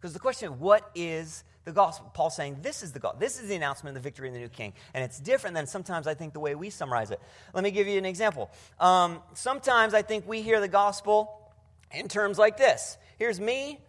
Because 0.00 0.12
the 0.12 0.20
question, 0.20 0.60
what 0.60 0.90
is 0.94 1.44
the 1.68 1.74
gospel? 1.74 2.10
Paul's 2.14 2.34
saying 2.34 2.58
this 2.62 2.82
is 2.82 2.92
the 2.92 2.98
gospel. 2.98 3.20
This 3.20 3.40
is 3.40 3.48
the 3.48 3.54
announcement 3.54 3.96
of 3.96 4.02
the 4.02 4.06
victory 4.06 4.28
in 4.28 4.34
the 4.34 4.40
new 4.40 4.48
king. 4.48 4.72
And 4.94 5.04
it's 5.04 5.20
different 5.20 5.54
than 5.54 5.66
sometimes 5.66 6.06
I 6.06 6.14
think 6.14 6.32
the 6.32 6.40
way 6.40 6.54
we 6.54 6.70
summarize 6.70 7.10
it. 7.10 7.20
Let 7.54 7.62
me 7.62 7.70
give 7.70 7.86
you 7.86 7.98
an 7.98 8.04
example. 8.04 8.50
Um, 8.80 9.20
sometimes 9.34 9.94
I 9.94 10.02
think 10.02 10.26
we 10.26 10.42
hear 10.42 10.60
the 10.60 10.68
gospel 10.68 11.52
in 11.92 12.08
terms 12.08 12.38
like 12.38 12.56
this 12.56 12.96
Here's 13.18 13.40
me, 13.40 13.80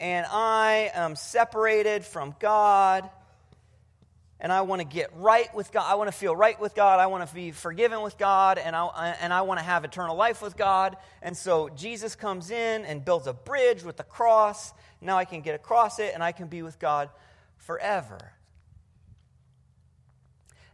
and 0.00 0.26
I 0.30 0.90
am 0.94 1.16
separated 1.16 2.04
from 2.04 2.34
God 2.38 3.08
and 4.40 4.52
I 4.52 4.60
want 4.62 4.80
to 4.80 4.86
get 4.86 5.10
right 5.16 5.52
with 5.54 5.72
God. 5.72 5.90
I 5.90 5.94
want 5.94 6.08
to 6.08 6.16
feel 6.16 6.36
right 6.36 6.60
with 6.60 6.74
God. 6.74 7.00
I 7.00 7.06
want 7.06 7.26
to 7.26 7.34
be 7.34 7.52
forgiven 7.52 8.02
with 8.02 8.18
God, 8.18 8.58
and 8.58 8.76
I, 8.76 9.16
and 9.20 9.32
I 9.32 9.42
want 9.42 9.60
to 9.60 9.64
have 9.64 9.84
eternal 9.84 10.14
life 10.16 10.42
with 10.42 10.56
God. 10.56 10.96
And 11.22 11.36
so 11.36 11.70
Jesus 11.70 12.14
comes 12.14 12.50
in 12.50 12.84
and 12.84 13.04
builds 13.04 13.26
a 13.26 13.32
bridge 13.32 13.82
with 13.82 13.96
the 13.96 14.04
cross. 14.04 14.72
Now 15.00 15.16
I 15.16 15.24
can 15.24 15.40
get 15.40 15.54
across 15.54 15.98
it, 15.98 16.12
and 16.12 16.22
I 16.22 16.32
can 16.32 16.48
be 16.48 16.62
with 16.62 16.78
God 16.78 17.08
forever. 17.56 18.32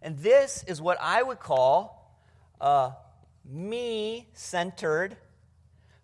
And 0.00 0.18
this 0.18 0.64
is 0.66 0.82
what 0.82 0.98
I 1.00 1.22
would 1.22 1.38
call 1.38 2.18
a 2.60 2.92
me 3.44 4.28
centered 4.32 5.16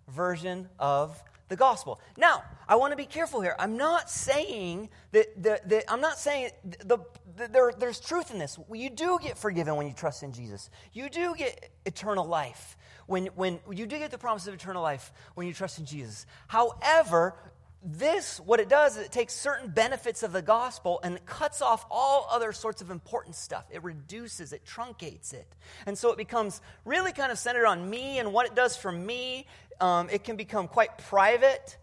version 0.08 0.68
of 0.78 1.22
the 1.48 1.56
gospel. 1.56 2.00
Now, 2.16 2.42
I 2.68 2.76
want 2.76 2.92
to 2.92 2.96
be 2.96 3.06
careful 3.06 3.40
here. 3.40 3.56
I'm 3.58 3.76
not 3.76 4.10
saying 4.10 4.90
that, 5.12 5.42
that, 5.42 5.68
that 5.68 5.84
I'm 5.88 6.00
not 6.00 6.18
saying 6.18 6.50
the, 6.84 7.00
the, 7.36 7.48
there, 7.48 7.72
there's 7.76 8.00
truth 8.00 8.30
in 8.30 8.38
this. 8.38 8.58
You 8.72 8.90
do 8.90 9.18
get 9.22 9.38
forgiven 9.38 9.76
when 9.76 9.86
you 9.86 9.94
trust 9.94 10.22
in 10.22 10.32
Jesus. 10.32 10.70
You 10.92 11.08
do 11.08 11.34
get 11.34 11.70
eternal 11.86 12.26
life 12.26 12.76
when, 13.06 13.26
when 13.34 13.58
you 13.72 13.86
do 13.86 13.98
get 13.98 14.10
the 14.10 14.18
promise 14.18 14.46
of 14.46 14.54
eternal 14.54 14.82
life 14.82 15.12
when 15.34 15.46
you 15.46 15.54
trust 15.54 15.78
in 15.78 15.86
Jesus. 15.86 16.26
However, 16.46 17.34
this, 17.82 18.40
what 18.40 18.58
it 18.58 18.68
does 18.68 18.96
is 18.96 19.04
it 19.04 19.12
takes 19.12 19.32
certain 19.32 19.70
benefits 19.70 20.22
of 20.22 20.32
the 20.32 20.42
gospel 20.42 21.00
and 21.04 21.24
cuts 21.26 21.62
off 21.62 21.86
all 21.90 22.26
other 22.30 22.52
sorts 22.52 22.82
of 22.82 22.90
important 22.90 23.36
stuff. 23.36 23.64
It 23.70 23.84
reduces, 23.84 24.52
it 24.52 24.62
truncates 24.66 25.32
it. 25.32 25.46
And 25.86 25.96
so 25.96 26.10
it 26.10 26.18
becomes 26.18 26.60
really 26.84 27.12
kind 27.12 27.30
of 27.30 27.38
centered 27.38 27.66
on 27.66 27.88
me 27.88 28.18
and 28.18 28.32
what 28.32 28.46
it 28.46 28.56
does 28.56 28.76
for 28.76 28.90
me. 28.90 29.46
Um, 29.80 30.08
it 30.10 30.24
can 30.24 30.36
become 30.36 30.68
quite 30.68 30.98
private, 30.98 31.76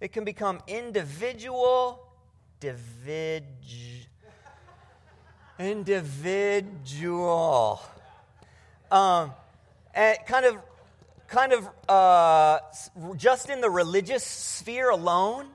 it 0.00 0.12
can 0.12 0.24
become 0.24 0.60
individual, 0.66 2.06
divid, 2.60 3.44
individual. 5.58 6.70
Um, 8.90 9.32
and 9.94 10.18
kind 10.26 10.46
of 10.46 10.58
kind 11.28 11.52
of 11.52 11.68
uh, 11.88 12.58
just 13.16 13.50
in 13.50 13.60
the 13.60 13.70
religious 13.70 14.24
sphere 14.24 14.90
alone. 14.90 15.46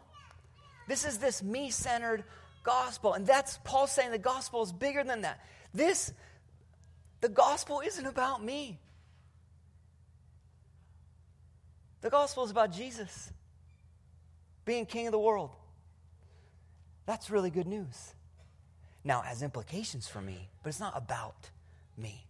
This 0.88 1.06
is 1.06 1.18
this 1.20 1.42
me 1.42 1.70
centered 1.70 2.24
gospel. 2.64 3.14
And 3.14 3.26
that's 3.26 3.60
Paul 3.64 3.88
saying 3.88 4.12
the 4.12 4.18
gospel 4.18 4.64
is 4.64 4.72
bigger 4.72 5.04
than 5.04 5.22
that. 5.22 5.40
This, 5.74 6.14
the 7.22 7.30
gospel 7.30 7.82
isn't 7.86 8.06
about 8.06 8.44
me. 8.44 8.80
The 12.02 12.10
gospel 12.10 12.44
is 12.44 12.52
about 12.52 12.72
Jesus 12.72 13.32
being 14.66 14.86
king 14.86 15.08
of 15.08 15.12
the 15.12 15.20
world. 15.20 15.52
That's 17.06 17.30
really 17.30 17.50
good 17.50 17.68
news. 17.68 18.14
Now, 19.04 19.22
it 19.22 19.26
has 19.26 19.42
implications 19.42 20.08
for 20.08 20.22
me, 20.22 20.50
but 20.62 20.70
it's 20.70 20.80
not 20.80 20.94
about 20.96 21.50
me. 21.98 22.26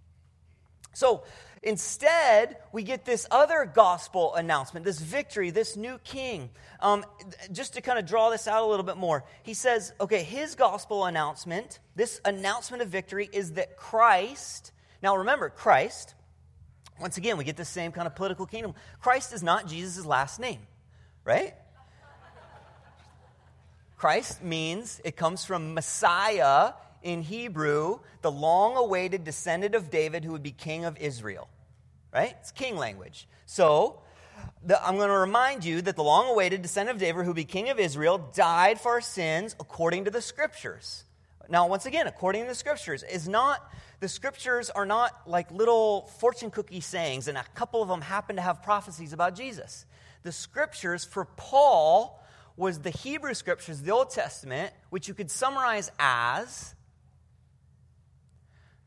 So 0.93 1.23
instead, 1.63 2.57
we 2.71 2.83
get 2.83 3.05
this 3.05 3.25
other 3.31 3.65
gospel 3.65 4.35
announcement, 4.35 4.85
this 4.85 4.99
victory, 4.99 5.49
this 5.49 5.77
new 5.77 5.97
king. 5.99 6.49
Um, 6.79 7.05
just 7.51 7.73
to 7.73 7.81
kind 7.81 7.97
of 7.99 8.05
draw 8.05 8.29
this 8.29 8.47
out 8.47 8.63
a 8.63 8.65
little 8.65 8.85
bit 8.85 8.97
more, 8.97 9.23
he 9.43 9.53
says, 9.53 9.93
okay, 10.01 10.23
his 10.23 10.55
gospel 10.55 11.05
announcement, 11.05 11.79
this 11.95 12.19
announcement 12.25 12.83
of 12.83 12.89
victory 12.89 13.29
is 13.31 13.53
that 13.53 13.77
Christ, 13.77 14.71
now 15.01 15.17
remember, 15.17 15.49
Christ, 15.49 16.13
once 17.01 17.17
again, 17.17 17.35
we 17.37 17.43
get 17.43 17.57
the 17.57 17.65
same 17.65 17.91
kind 17.91 18.07
of 18.07 18.15
political 18.15 18.45
kingdom. 18.45 18.73
Christ 19.01 19.33
is 19.33 19.41
not 19.41 19.67
Jesus' 19.67 20.05
last 20.05 20.39
name, 20.39 20.59
right? 21.25 21.55
Christ 23.97 24.43
means 24.43 25.01
it 25.03 25.15
comes 25.15 25.43
from 25.43 25.73
Messiah 25.73 26.73
in 27.03 27.21
Hebrew, 27.21 27.99
the 28.21 28.31
long 28.31 28.77
awaited 28.77 29.23
descendant 29.23 29.75
of 29.75 29.89
David 29.89 30.23
who 30.23 30.31
would 30.31 30.43
be 30.43 30.51
king 30.51 30.85
of 30.85 30.97
Israel. 30.97 31.47
Right? 32.13 32.35
It's 32.39 32.51
king 32.51 32.77
language. 32.77 33.27
So, 33.45 34.01
the, 34.63 34.83
I'm 34.85 34.97
going 34.97 35.09
to 35.09 35.17
remind 35.17 35.63
you 35.63 35.81
that 35.81 35.95
the 35.95 36.03
long 36.03 36.29
awaited 36.29 36.61
descendant 36.61 36.97
of 36.97 36.99
David 36.99 37.21
who 37.21 37.27
would 37.27 37.35
be 37.35 37.45
king 37.45 37.69
of 37.69 37.79
Israel 37.79 38.17
died 38.33 38.79
for 38.79 38.93
our 38.93 39.01
sins 39.01 39.55
according 39.59 40.05
to 40.05 40.11
the 40.11 40.21
scriptures. 40.21 41.05
Now, 41.51 41.67
once 41.67 41.85
again, 41.85 42.07
according 42.07 42.43
to 42.43 42.47
the 42.47 42.55
scriptures, 42.55 43.03
is 43.03 43.27
not 43.27 43.69
the 43.99 44.07
scriptures 44.07 44.69
are 44.69 44.85
not 44.85 45.27
like 45.27 45.51
little 45.51 46.07
fortune 46.19 46.49
cookie 46.49 46.79
sayings, 46.79 47.27
and 47.27 47.37
a 47.37 47.43
couple 47.55 47.81
of 47.83 47.89
them 47.89 47.99
happen 47.99 48.37
to 48.37 48.41
have 48.41 48.63
prophecies 48.63 49.11
about 49.11 49.35
Jesus. 49.35 49.85
The 50.23 50.31
scriptures 50.31 51.03
for 51.03 51.25
Paul 51.25 52.23
was 52.55 52.79
the 52.79 52.89
Hebrew 52.89 53.33
scriptures, 53.33 53.81
the 53.81 53.91
Old 53.91 54.11
Testament, 54.11 54.73
which 54.91 55.09
you 55.09 55.13
could 55.13 55.29
summarize 55.29 55.91
as 55.99 56.73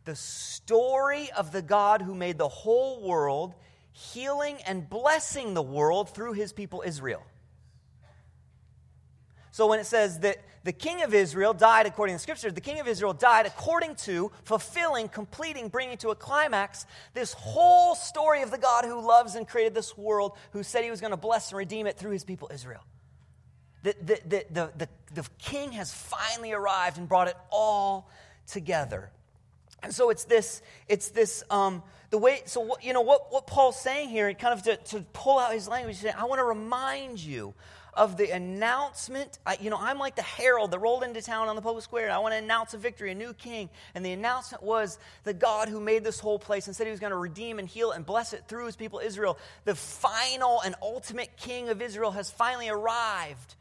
the 0.07 0.17
story 0.17 1.31
of 1.37 1.53
the 1.53 1.61
God 1.61 2.01
who 2.01 2.15
made 2.15 2.39
the 2.39 2.49
whole 2.49 3.07
world, 3.07 3.55
healing 3.93 4.57
and 4.67 4.89
blessing 4.89 5.53
the 5.53 5.63
world 5.63 6.15
through 6.15 6.33
his 6.33 6.55
people 6.55 6.83
Israel. 6.87 7.23
So 9.51 9.67
when 9.67 9.81
it 9.81 9.87
says 9.87 10.21
that 10.21 10.39
the 10.65 10.73
king 10.73 11.03
of 11.03 11.13
Israel 11.13 11.53
died 11.53 11.87
according 11.87 12.15
to 12.15 12.17
the 12.17 12.23
scriptures, 12.23 12.55
the 12.55 12.61
king 12.61 12.81
of 12.81 12.89
Israel 12.89 13.13
died 13.13 13.45
according 13.45 13.95
to 13.97 14.33
fulfilling, 14.45 15.09
completing, 15.09 15.69
bringing 15.69 15.99
to 15.99 16.09
a 16.09 16.15
climax 16.15 16.87
this 17.13 17.35
whole 17.35 17.95
story 17.95 18.43
of 18.43 18.51
the 18.51 18.59
God 18.59 18.87
who 18.87 19.07
loves 19.07 19.35
and 19.35 19.47
created 19.47 19.75
this 19.75 19.97
world, 19.97 20.33
who 20.53 20.63
said 20.63 20.83
he 20.83 20.91
was 20.91 21.03
going 21.03 21.11
to 21.11 21.19
bless 21.19 21.51
and 21.51 21.59
redeem 21.59 21.87
it 21.87 21.99
through 21.99 22.13
his 22.13 22.25
people 22.25 22.51
Israel. 22.53 22.81
The, 23.83 23.95
the, 24.01 24.21
the, 24.27 24.47
the, 24.51 24.73
the, 24.79 24.89
the 25.15 25.29
king 25.39 25.73
has 25.73 25.93
finally 25.93 26.53
arrived 26.53 26.97
and 26.97 27.07
brought 27.07 27.29
it 27.29 27.37
all 27.51 28.09
together. 28.47 29.11
And 29.83 29.93
so 29.93 30.09
it's 30.09 30.25
this, 30.25 30.63
it's 30.89 31.11
this, 31.11 31.45
um, 31.51 31.83
the 32.09 32.17
way, 32.17 32.41
so 32.47 32.61
what, 32.61 32.83
you 32.83 32.95
know, 32.95 33.03
what, 33.03 33.31
what 33.31 33.47
Paul's 33.47 33.79
saying 33.79 34.09
here, 34.09 34.33
kind 34.33 34.55
of 34.59 34.63
to, 34.63 34.77
to 34.77 35.05
pull 35.13 35.39
out 35.39 35.53
his 35.53 35.69
language, 35.69 35.97
saying, 35.97 36.15
I 36.17 36.25
want 36.25 36.39
to 36.39 36.45
remind 36.45 37.21
you 37.21 37.53
of 37.97 38.17
the 38.17 38.31
announcement. 38.31 39.39
I, 39.47 39.57
you 39.61 39.71
know, 39.71 39.79
I'm 39.79 39.99
like 39.99 40.17
the 40.17 40.23
herald 40.23 40.71
that 40.71 40.79
rolled 40.79 41.03
into 41.03 41.23
town 41.23 41.49
on 41.49 41.57
the 41.57 41.63
public 41.63 41.85
square. 41.85 42.11
I 42.11 42.19
want 42.19 42.33
to 42.33 42.39
announce 42.39 42.75
a 42.75 42.79
victory, 42.79 43.11
a 43.11 43.15
new 43.15 43.33
king. 43.33 43.71
And 43.95 44.05
the 44.05 44.13
announcement 44.13 44.63
was 44.63 44.99
the 45.25 45.35
God 45.35 45.69
who 45.69 45.81
made 45.81 46.05
this 46.05 46.21
whole 46.21 46.39
place 46.39 46.67
and 46.67 46.77
said 46.77 46.87
he 46.87 46.91
was 46.91 47.01
going 47.01 47.13
to 47.13 47.17
redeem 47.17 47.59
and 47.59 47.69
heal 47.69 47.93
and 47.93 48.05
bless 48.05 48.33
it 48.33 48.45
through 48.49 48.67
his 48.67 48.77
people 48.77 49.01
Israel. 49.01 49.39
The 49.65 49.75
final 49.75 50.61
and 50.63 50.75
ultimate 50.83 51.37
king 51.37 51.69
of 51.69 51.81
Israel 51.83 52.11
has 52.13 52.31
finally 52.31 52.69
arrived. 52.69 53.55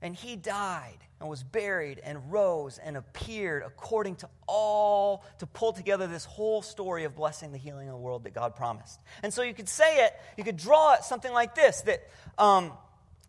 And 0.00 0.14
he 0.14 0.36
died 0.36 0.98
and 1.20 1.28
was 1.28 1.42
buried 1.42 2.00
and 2.04 2.32
rose 2.32 2.78
and 2.78 2.96
appeared 2.96 3.64
according 3.66 4.16
to 4.16 4.28
all 4.46 5.24
to 5.40 5.46
pull 5.46 5.72
together 5.72 6.06
this 6.06 6.24
whole 6.24 6.62
story 6.62 7.04
of 7.04 7.16
blessing 7.16 7.50
the 7.50 7.58
healing 7.58 7.88
of 7.88 7.94
the 7.94 8.00
world 8.00 8.24
that 8.24 8.34
God 8.34 8.54
promised. 8.54 9.00
And 9.22 9.34
so 9.34 9.42
you 9.42 9.54
could 9.54 9.68
say 9.68 10.04
it, 10.04 10.12
you 10.36 10.44
could 10.44 10.56
draw 10.56 10.94
it 10.94 11.02
something 11.02 11.32
like 11.32 11.54
this 11.54 11.80
that 11.82 12.08
um, 12.38 12.72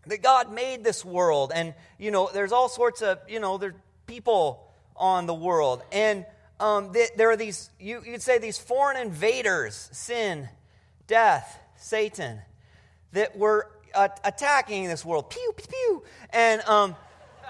that 0.09 0.21
God 0.21 0.51
made 0.51 0.83
this 0.83 1.03
world, 1.05 1.51
and 1.53 1.73
you 1.97 2.11
know 2.11 2.29
there's 2.33 2.51
all 2.51 2.69
sorts 2.69 3.01
of 3.01 3.19
you 3.27 3.39
know 3.39 3.57
there's 3.57 3.75
people 4.05 4.67
on 4.95 5.25
the 5.25 5.33
world, 5.33 5.81
and 5.91 6.25
um, 6.59 6.91
there 7.15 7.31
are 7.31 7.37
these 7.37 7.69
you 7.79 8.03
you 8.05 8.13
could 8.13 8.21
say 8.21 8.37
these 8.37 8.57
foreign 8.57 8.97
invaders, 8.97 9.89
sin, 9.91 10.49
death, 11.07 11.59
Satan, 11.77 12.39
that 13.13 13.37
were 13.37 13.71
uh, 13.95 14.09
attacking 14.23 14.87
this 14.87 15.05
world, 15.05 15.29
pew 15.29 15.53
pew 15.55 15.67
pew, 15.67 16.03
and 16.31 16.61
um, 16.63 16.95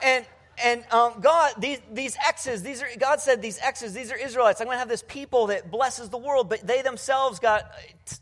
and 0.03 0.25
and 0.63 0.83
um, 0.91 1.13
God, 1.21 1.53
these, 1.57 1.79
these 1.91 2.17
X's, 2.27 2.63
these 2.63 2.81
are, 2.81 2.87
God 2.97 3.19
said 3.19 3.41
these 3.41 3.59
X's, 3.59 3.93
these 3.93 4.11
are 4.11 4.17
Israelites. 4.17 4.61
I'm 4.61 4.67
going 4.67 4.75
to 4.75 4.79
have 4.79 4.89
this 4.89 5.03
people 5.07 5.47
that 5.47 5.71
blesses 5.71 6.09
the 6.09 6.17
world, 6.17 6.49
but 6.49 6.65
they 6.65 6.81
themselves 6.81 7.39
got 7.39 7.71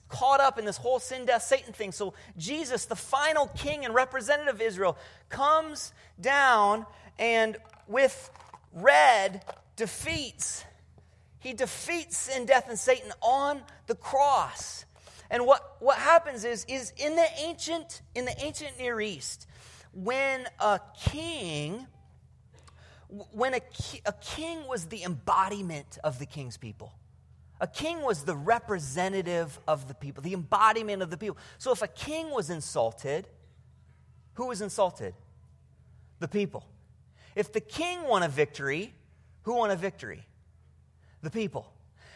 caught 0.09 0.39
up 0.39 0.57
in 0.57 0.65
this 0.65 0.77
whole 0.77 0.99
sin, 0.99 1.25
death, 1.25 1.43
Satan 1.43 1.73
thing. 1.73 1.91
So 1.91 2.13
Jesus, 2.37 2.85
the 2.85 2.95
final 2.95 3.47
king 3.47 3.85
and 3.85 3.93
representative 3.93 4.55
of 4.55 4.61
Israel, 4.61 4.97
comes 5.29 5.93
down 6.19 6.85
and 7.19 7.57
with 7.87 8.29
red 8.73 9.43
defeats. 9.75 10.63
He 11.39 11.53
defeats 11.53 12.17
sin, 12.17 12.45
death, 12.45 12.67
and 12.69 12.77
Satan 12.77 13.11
on 13.21 13.61
the 13.87 13.95
cross. 13.95 14.85
And 15.29 15.45
what, 15.45 15.77
what 15.79 15.97
happens 15.97 16.45
is, 16.45 16.65
is 16.69 16.93
in 16.97 17.15
the 17.15 17.27
ancient, 17.39 18.01
in 18.15 18.25
the 18.25 18.35
ancient 18.43 18.77
Near 18.79 19.01
East, 19.01 19.47
when 19.93 20.45
a 20.59 20.79
king 21.09 21.87
when 23.09 23.53
a, 23.53 23.61
a 24.05 24.13
king 24.13 24.67
was 24.67 24.85
the 24.85 25.03
embodiment 25.03 25.97
of 26.03 26.19
the 26.19 26.25
king's 26.25 26.57
people. 26.57 26.93
A 27.59 27.67
king 27.67 28.01
was 28.01 28.23
the 28.23 28.35
representative 28.35 29.59
of 29.67 29.87
the 29.87 29.93
people, 29.93 30.21
the 30.21 30.33
embodiment 30.33 31.01
of 31.01 31.09
the 31.09 31.17
people. 31.17 31.37
So 31.57 31.71
if 31.71 31.81
a 31.81 31.87
king 31.87 32.29
was 32.29 32.49
insulted, 32.49 33.27
who 34.33 34.47
was 34.47 34.61
insulted? 34.61 35.15
The 36.19 36.27
people. 36.27 36.65
If 37.35 37.53
the 37.53 37.61
king 37.61 38.03
won 38.03 38.23
a 38.23 38.27
victory, 38.27 38.93
who 39.43 39.55
won 39.55 39.71
a 39.71 39.75
victory? 39.75 40.25
The 41.21 41.31
people. 41.31 41.71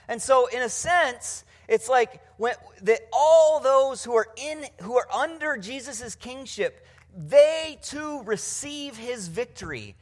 And 0.07 0.21
so, 0.21 0.47
in 0.47 0.61
a 0.61 0.69
sense, 0.69 1.45
it's 1.67 1.87
like 1.87 2.21
when, 2.37 2.53
that 2.83 2.99
all 3.13 3.59
those 3.59 4.03
who 4.03 4.13
are 4.15 4.27
in, 4.37 4.65
who 4.81 4.97
are 4.97 5.07
under 5.11 5.57
Jesus' 5.57 6.15
kingship, 6.15 6.85
they 7.15 7.79
too 7.81 8.21
receive 8.23 8.97
his 8.97 9.27
victory 9.27 9.95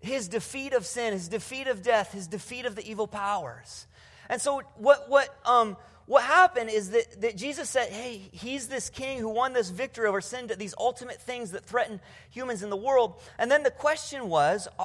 his 0.00 0.28
defeat 0.28 0.72
of 0.72 0.84
sin, 0.86 1.12
his 1.12 1.28
defeat 1.28 1.66
of 1.66 1.82
death, 1.82 2.12
his 2.12 2.26
defeat 2.26 2.64
of 2.64 2.74
the 2.74 2.88
evil 2.88 3.06
powers. 3.06 3.86
And 4.28 4.40
so, 4.40 4.62
what, 4.76 5.08
what, 5.08 5.34
um, 5.44 5.76
what 6.06 6.24
happened 6.24 6.70
is 6.70 6.90
that, 6.90 7.20
that 7.20 7.36
Jesus 7.36 7.68
said, 7.68 7.90
Hey, 7.90 8.28
he's 8.32 8.68
this 8.68 8.90
king 8.90 9.18
who 9.18 9.28
won 9.28 9.52
this 9.52 9.70
victory 9.70 10.08
over 10.08 10.20
sin, 10.20 10.50
these 10.58 10.74
ultimate 10.78 11.20
things 11.20 11.52
that 11.52 11.64
threaten 11.64 12.00
humans 12.30 12.62
in 12.62 12.70
the 12.70 12.76
world. 12.76 13.20
And 13.38 13.50
then 13.50 13.62
the 13.62 13.70
question 13.70 14.28
was, 14.28 14.66
uh, 14.78 14.84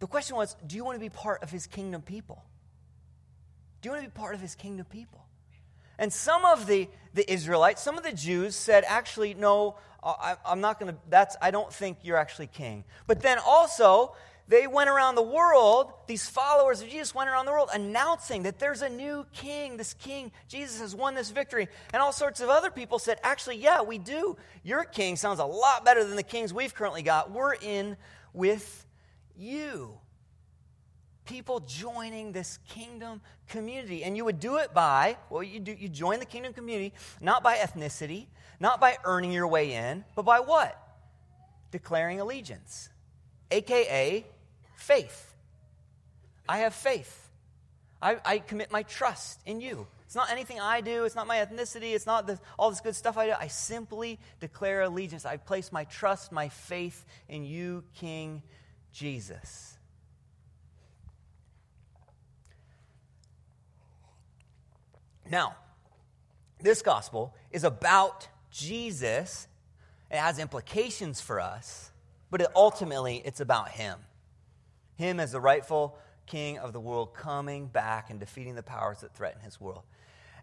the 0.00 0.06
question 0.06 0.36
was, 0.36 0.56
do 0.66 0.76
you 0.76 0.84
want 0.84 0.96
to 0.96 1.00
be 1.00 1.08
part 1.08 1.42
of 1.42 1.50
his 1.50 1.66
kingdom 1.66 2.02
people? 2.02 2.44
Do 3.80 3.88
you 3.88 3.92
want 3.92 4.04
to 4.04 4.10
be 4.10 4.14
part 4.14 4.34
of 4.34 4.40
his 4.40 4.54
kingdom 4.54 4.86
people? 4.86 5.24
And 5.98 6.12
some 6.12 6.44
of 6.44 6.66
the, 6.66 6.88
the 7.14 7.30
Israelites, 7.30 7.82
some 7.82 7.98
of 7.98 8.04
the 8.04 8.12
Jews 8.12 8.54
said, 8.54 8.84
actually, 8.86 9.34
no, 9.34 9.76
I, 10.02 10.36
am 10.46 10.60
not 10.60 10.78
going 10.78 10.92
to, 10.92 11.00
that's, 11.08 11.36
I 11.42 11.50
don't 11.50 11.72
think 11.72 11.98
you're 12.02 12.16
actually 12.16 12.46
king. 12.46 12.84
But 13.08 13.20
then 13.20 13.38
also, 13.44 14.14
they 14.48 14.66
went 14.66 14.88
around 14.88 15.14
the 15.14 15.22
world, 15.22 15.92
these 16.06 16.26
followers 16.26 16.80
of 16.80 16.88
Jesus 16.88 17.14
went 17.14 17.28
around 17.28 17.44
the 17.44 17.52
world 17.52 17.68
announcing 17.72 18.44
that 18.44 18.58
there's 18.58 18.80
a 18.80 18.88
new 18.88 19.26
king. 19.34 19.76
This 19.76 19.92
king, 19.92 20.32
Jesus, 20.48 20.80
has 20.80 20.94
won 20.94 21.14
this 21.14 21.30
victory. 21.30 21.68
And 21.92 22.00
all 22.00 22.12
sorts 22.12 22.40
of 22.40 22.48
other 22.48 22.70
people 22.70 22.98
said, 22.98 23.18
actually, 23.22 23.58
yeah, 23.58 23.82
we 23.82 23.98
do. 23.98 24.38
Your 24.64 24.84
king 24.84 25.16
sounds 25.16 25.38
a 25.38 25.44
lot 25.44 25.84
better 25.84 26.02
than 26.02 26.16
the 26.16 26.22
kings 26.22 26.54
we've 26.54 26.74
currently 26.74 27.02
got. 27.02 27.30
We're 27.30 27.54
in 27.54 27.98
with 28.32 28.86
you. 29.36 29.98
People 31.26 31.60
joining 31.60 32.32
this 32.32 32.58
kingdom 32.70 33.20
community. 33.48 34.02
And 34.02 34.16
you 34.16 34.24
would 34.24 34.40
do 34.40 34.56
it 34.56 34.72
by, 34.72 35.18
well, 35.28 35.42
you, 35.42 35.60
do, 35.60 35.76
you 35.78 35.90
join 35.90 36.20
the 36.20 36.26
kingdom 36.26 36.54
community, 36.54 36.94
not 37.20 37.42
by 37.42 37.56
ethnicity, 37.56 38.28
not 38.60 38.80
by 38.80 38.96
earning 39.04 39.30
your 39.30 39.46
way 39.46 39.74
in, 39.74 40.06
but 40.16 40.24
by 40.24 40.40
what? 40.40 40.74
Declaring 41.70 42.18
allegiance, 42.18 42.88
aka 43.50 44.24
faith. 44.78 45.34
I 46.48 46.58
have 46.58 46.72
faith. 46.72 47.28
I, 48.00 48.16
I, 48.24 48.38
commit 48.38 48.70
my 48.70 48.84
trust 48.84 49.40
in 49.44 49.60
you. 49.60 49.86
It's 50.06 50.14
not 50.14 50.30
anything 50.30 50.60
I 50.60 50.80
do. 50.80 51.04
It's 51.04 51.16
not 51.16 51.26
my 51.26 51.38
ethnicity. 51.38 51.94
It's 51.94 52.06
not 52.06 52.30
all 52.56 52.70
this 52.70 52.80
good 52.80 52.94
stuff 52.94 53.18
I 53.18 53.26
do. 53.26 53.32
I 53.38 53.48
simply 53.48 54.20
declare 54.38 54.82
allegiance. 54.82 55.26
I 55.26 55.36
place 55.36 55.72
my 55.72 55.82
trust, 55.84 56.30
my 56.30 56.48
faith 56.48 57.04
in 57.28 57.44
you, 57.44 57.82
King 57.94 58.42
Jesus. 58.92 59.76
Now, 65.28 65.56
this 66.60 66.82
gospel 66.82 67.34
is 67.50 67.64
about 67.64 68.28
Jesus. 68.50 69.48
It 70.08 70.18
has 70.18 70.38
implications 70.38 71.20
for 71.20 71.40
us, 71.40 71.90
but 72.30 72.40
it, 72.40 72.48
ultimately 72.54 73.20
it's 73.24 73.40
about 73.40 73.70
him. 73.70 73.98
Him 74.98 75.20
as 75.20 75.32
the 75.32 75.40
rightful 75.40 75.96
king 76.26 76.58
of 76.58 76.72
the 76.72 76.80
world 76.80 77.14
coming 77.14 77.68
back 77.68 78.10
and 78.10 78.20
defeating 78.20 78.54
the 78.54 78.62
powers 78.62 79.00
that 79.00 79.14
threaten 79.14 79.40
his 79.40 79.60
world. 79.60 79.82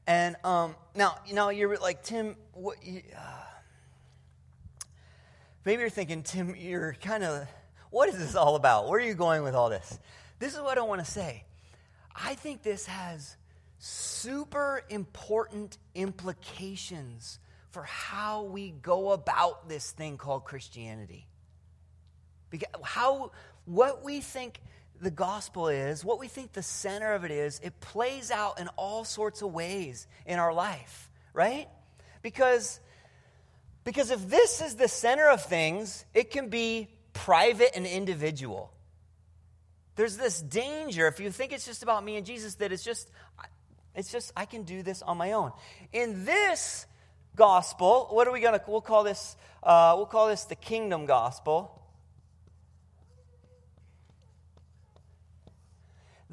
And 0.07 0.35
um, 0.43 0.75
now, 0.95 1.17
you 1.27 1.35
know, 1.35 1.49
you're 1.49 1.77
like, 1.77 2.03
Tim, 2.03 2.35
what, 2.53 2.77
you, 2.83 3.03
uh, 3.15 3.43
maybe 5.65 5.81
you're 5.81 5.89
thinking, 5.89 6.23
Tim, 6.23 6.55
you're 6.55 6.95
kind 7.01 7.23
of, 7.23 7.47
what 7.91 8.09
is 8.09 8.17
this 8.17 8.35
all 8.35 8.55
about? 8.55 8.87
Where 8.87 8.99
are 8.99 9.03
you 9.03 9.13
going 9.13 9.43
with 9.43 9.55
all 9.55 9.69
this? 9.69 9.99
This 10.39 10.53
is 10.53 10.61
what 10.61 10.77
I 10.77 10.81
want 10.81 11.03
to 11.03 11.09
say. 11.11 11.43
I 12.15 12.35
think 12.35 12.63
this 12.63 12.85
has 12.85 13.35
super 13.77 14.83
important 14.89 15.77
implications 15.93 17.39
for 17.71 17.83
how 17.83 18.43
we 18.43 18.71
go 18.71 19.11
about 19.11 19.67
this 19.67 19.91
thing 19.91 20.17
called 20.17 20.45
Christianity. 20.45 21.27
Because 22.49 22.69
how, 22.83 23.31
what 23.65 24.03
we 24.03 24.21
think 24.21 24.61
the 25.01 25.11
gospel 25.11 25.67
is, 25.67 26.05
what 26.05 26.19
we 26.19 26.27
think 26.27 26.53
the 26.53 26.63
center 26.63 27.13
of 27.13 27.23
it 27.25 27.31
is, 27.31 27.59
it 27.63 27.79
plays 27.79 28.31
out 28.31 28.59
in 28.59 28.67
all 28.77 29.03
sorts 29.03 29.41
of 29.41 29.53
ways 29.53 30.07
in 30.25 30.39
our 30.39 30.53
life, 30.53 31.09
right? 31.33 31.67
Because, 32.21 32.79
because 33.83 34.09
if 34.11 34.29
this 34.29 34.61
is 34.61 34.75
the 34.75 34.87
center 34.87 35.29
of 35.29 35.43
things, 35.43 36.05
it 36.13 36.31
can 36.31 36.49
be 36.49 36.87
private 37.13 37.75
and 37.75 37.85
individual. 37.85 38.71
There's 39.95 40.17
this 40.17 40.41
danger 40.41 41.07
if 41.07 41.19
you 41.19 41.31
think 41.31 41.53
it's 41.53 41.65
just 41.65 41.81
about 41.81 42.03
me 42.03 42.17
and 42.17 42.25
Jesus 42.25 42.55
that 42.55 42.71
it's 42.71 42.83
just 42.83 43.09
it's 43.95 44.11
just 44.11 44.33
I 44.35 44.43
can 44.43 44.63
do 44.63 44.83
this 44.83 45.01
on 45.01 45.17
my 45.17 45.31
own. 45.31 45.53
In 45.93 46.25
this 46.25 46.85
gospel, 47.35 48.09
what 48.11 48.27
are 48.27 48.33
we 48.33 48.41
gonna 48.41 48.61
we'll 48.67 48.81
call 48.81 49.03
this 49.03 49.37
uh, 49.63 49.93
we'll 49.95 50.05
call 50.05 50.27
this 50.27 50.43
the 50.45 50.55
kingdom 50.55 51.05
gospel. 51.05 51.81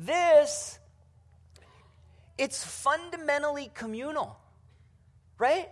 This, 0.04 0.78
it's 2.36 2.64
fundamentally 2.64 3.70
communal, 3.72 4.36
right? 5.38 5.68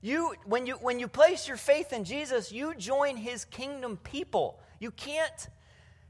You, 0.00 0.34
when, 0.44 0.66
you, 0.66 0.74
when 0.74 0.98
you 0.98 1.06
place 1.08 1.46
your 1.46 1.58
faith 1.58 1.92
in 1.92 2.04
Jesus, 2.04 2.50
you 2.50 2.74
join 2.74 3.16
his 3.16 3.44
kingdom 3.44 3.98
people. 3.98 4.58
You 4.80 4.90
can't, 4.90 5.48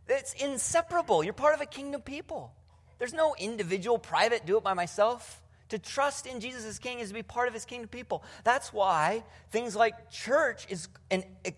it's 0.09 0.35
inseparable. 0.35 1.25
You're 1.25 1.33
part 1.33 1.55
of 1.55 1.61
a 1.61 1.67
kingdom 1.67 2.01
people. 2.01 2.53
There's 2.99 3.15
no 3.15 3.35
individual, 3.39 3.99
private, 3.99 4.47
do 4.47 4.57
it 4.59 4.63
by 4.63 4.75
myself. 4.75 5.43
To 5.71 5.81
trust 5.81 6.27
in 6.27 6.39
Jesus 6.39 6.65
as 6.65 6.79
King 6.79 7.01
is 7.01 7.09
to 7.09 7.15
be 7.15 7.25
part 7.25 7.49
of 7.49 7.55
his 7.55 7.65
kingdom 7.65 7.89
people. 7.89 8.23
That's 8.45 8.73
why 8.73 9.25
things 9.51 9.75
like 9.75 10.13
church 10.13 10.65
is 10.71 10.87
an, 11.11 11.25
a, 11.45 11.53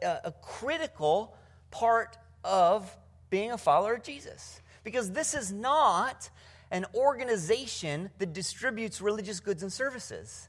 a, 0.00 0.20
a 0.26 0.32
critical 0.42 1.36
part 1.72 2.16
of 2.44 2.96
being 3.30 3.50
a 3.50 3.58
follower 3.58 3.94
of 3.94 4.04
Jesus. 4.04 4.60
Because 4.84 5.12
this 5.12 5.34
is 5.34 5.52
not 5.52 6.30
an 6.70 6.86
organization 6.94 8.10
that 8.18 8.32
distributes 8.32 9.00
religious 9.00 9.40
goods 9.40 9.62
and 9.62 9.72
services. 9.72 10.48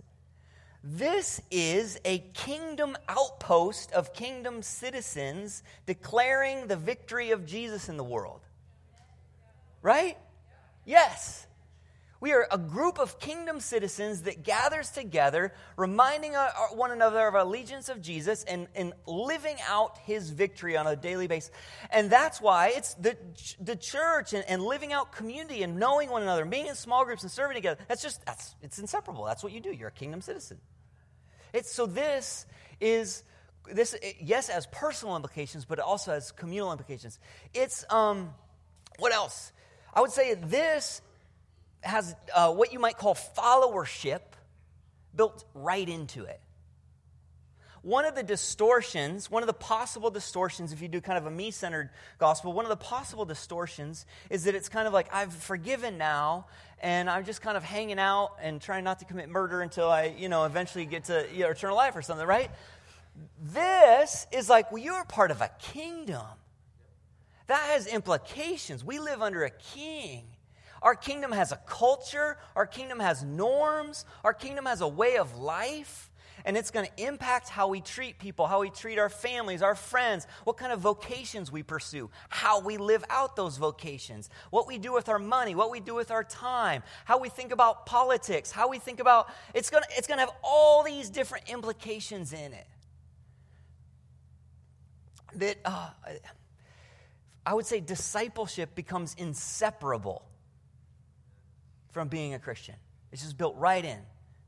This 0.84 1.42
is 1.50 2.00
a 2.04 2.20
kingdom 2.34 2.98
outpost 3.08 3.92
of 3.94 4.14
kingdom 4.14 4.62
citizens 4.62 5.64
declaring 5.86 6.68
the 6.68 6.76
victory 6.76 7.32
of 7.32 7.46
Jesus 7.46 7.88
in 7.88 7.96
the 7.96 8.04
world. 8.04 8.42
Right? 9.82 10.18
Yes. 10.86 11.48
We 12.24 12.32
are 12.32 12.48
a 12.50 12.58
group 12.58 13.00
of 13.00 13.20
kingdom 13.20 13.60
citizens 13.60 14.22
that 14.22 14.44
gathers 14.44 14.92
together, 14.92 15.54
reminding 15.76 16.36
one 16.72 16.92
another 16.92 17.28
of 17.28 17.36
our 17.36 17.42
allegiance 17.42 17.90
of 17.90 18.02
Jesus 18.02 18.46
and, 18.46 18.70
and 18.76 18.94
living 19.06 19.58
out 19.68 19.98
his 20.06 20.30
victory 20.30 20.78
on 20.78 20.88
a 20.88 20.96
daily 20.96 21.28
basis. 21.28 21.52
And 21.92 22.10
that's 22.10 22.40
why 22.40 22.72
it's 22.78 22.94
the, 22.94 23.18
the 23.60 23.76
church 23.76 24.32
and, 24.32 24.46
and 24.48 24.62
living 24.62 24.94
out 24.94 25.12
community 25.12 25.64
and 25.64 25.76
knowing 25.76 26.10
one 26.10 26.22
another, 26.22 26.46
being 26.46 26.68
in 26.68 26.76
small 26.76 27.04
groups 27.04 27.24
and 27.24 27.30
serving 27.30 27.56
together. 27.56 27.84
That's 27.90 28.02
just, 28.02 28.26
that's, 28.26 28.56
it's 28.62 28.80
inseparable. 28.80 29.26
That's 29.26 29.44
what 29.44 29.52
you 29.52 29.60
do. 29.60 29.74
You're 29.74 29.90
a 29.90 29.92
kingdom 29.92 30.22
citizen. 30.22 30.60
It's, 31.52 31.74
so 31.74 31.86
this 31.86 32.46
is, 32.80 33.24
this, 33.70 33.98
yes, 34.22 34.48
as 34.48 34.66
personal 34.68 35.18
implications, 35.18 35.66
but 35.66 35.78
it 35.78 35.84
also 35.84 36.14
has 36.14 36.32
communal 36.32 36.72
implications. 36.72 37.20
It's, 37.54 37.84
um, 37.90 38.34
what 38.98 39.12
else? 39.12 39.52
I 39.94 40.00
would 40.00 40.12
say 40.12 40.36
this 40.36 41.02
has 41.84 42.16
uh, 42.34 42.52
what 42.52 42.74
you 42.74 42.80
might 42.80 42.98
call 42.98 43.16
followership 43.16 44.22
built 45.16 45.46
right 45.54 45.88
into 45.88 46.24
it. 46.24 46.40
one 47.84 48.06
of 48.06 48.16
the 48.16 48.24
distortions, 48.24 49.30
one 49.30 49.44
of 49.44 49.48
the 49.48 49.54
possible 49.54 50.10
distortions, 50.10 50.72
if 50.72 50.82
you 50.82 50.88
do 50.88 51.02
kind 51.02 51.18
of 51.18 51.26
a 51.26 51.32
me 51.32 51.52
centered 51.52 51.90
gospel, 52.18 52.54
one 52.54 52.64
of 52.64 52.70
the 52.70 52.78
possible 52.78 53.26
distortions 53.26 54.06
is 54.30 54.46
that 54.46 54.56
it's 54.56 54.70
kind 54.70 54.88
of 54.88 54.94
like, 54.94 55.14
I've 55.14 55.34
forgiven 55.34 55.98
now, 55.98 56.48
and 56.80 57.10
I'm 57.10 57.26
just 57.26 57.42
kind 57.42 57.58
of 57.58 57.64
hanging 57.64 58.00
out 58.00 58.38
and 58.42 58.62
trying 58.62 58.86
not 58.86 59.00
to 59.00 59.06
commit 59.06 59.28
murder 59.28 59.62
until 59.62 59.90
I, 59.90 60.16
you 60.18 60.30
know, 60.30 60.46
eventually 60.46 60.86
get 60.86 61.06
to 61.06 61.28
you 61.34 61.42
know, 61.42 61.50
eternal 61.50 61.76
life 61.76 61.98
or 61.98 62.02
something, 62.02 62.26
right? 62.26 62.50
This 63.42 64.28
is 64.32 64.50
like, 64.50 64.72
well, 64.72 64.82
you're 64.82 65.04
part 65.04 65.30
of 65.30 65.42
a 65.42 65.52
kingdom. 65.60 66.26
That 67.48 67.70
has 67.72 67.86
implications. 67.86 68.82
We 68.86 69.00
live 69.00 69.22
under 69.22 69.44
a 69.44 69.52
king. 69.52 70.24
Our 70.84 70.96
kingdom 70.96 71.32
has 71.32 71.54
a 71.54 71.56
culture, 71.56 72.38
our 72.58 72.68
kingdom 72.68 73.00
has 73.00 73.24
norms, 73.24 74.04
our 74.26 74.34
kingdom 74.34 74.66
has 74.66 74.82
a 74.82 74.88
way 74.88 75.16
of 75.16 75.38
life, 75.38 76.12
and 76.44 76.58
it's 76.58 76.72
going 76.72 76.86
to 76.86 77.04
impact 77.04 77.48
how 77.48 77.70
we 77.70 77.80
treat 77.80 78.20
people, 78.20 78.48
how 78.48 78.60
we 78.60 78.70
treat 78.70 79.00
our 79.00 79.10
families, 79.10 79.62
our 79.62 79.76
friends, 79.76 80.28
what 80.44 80.58
kind 80.58 80.74
of 80.74 80.82
vocations 80.82 81.54
we 81.54 81.64
pursue, 81.64 82.10
how 82.28 82.60
we 82.60 82.76
live 82.76 83.06
out 83.10 83.38
those 83.38 83.56
vocations, 83.56 84.30
what 84.50 84.68
we 84.68 84.78
do 84.78 84.92
with 84.92 85.08
our 85.08 85.20
money, 85.20 85.56
what 85.56 85.72
we 85.72 85.80
do 85.80 85.96
with 85.96 86.12
our 86.12 86.26
time, 86.26 86.84
how 87.06 87.18
we 87.18 87.30
think 87.30 87.54
about 87.54 87.86
politics, 87.86 88.52
how 88.52 88.68
we 88.68 88.78
think 88.78 89.00
about 89.00 89.30
it's 89.54 89.70
going 89.70 89.84
to, 89.84 89.90
it's 89.98 90.06
going 90.06 90.18
to 90.18 90.26
have 90.26 90.36
all 90.44 90.84
these 90.84 91.10
different 91.10 91.50
implications 91.50 92.34
in 92.34 92.52
it. 92.52 92.68
That 95.36 95.58
uh, 95.64 95.92
I 97.46 97.54
would 97.54 97.66
say 97.66 97.80
discipleship 97.80 98.76
becomes 98.76 99.16
inseparable 99.18 100.24
from 101.94 102.10
being 102.10 102.34
a 102.34 102.40
Christian. 102.40 102.76
It's 103.12 103.22
just 103.22 103.38
built 103.38 103.56
right 103.58 103.86
in 103.86 104.00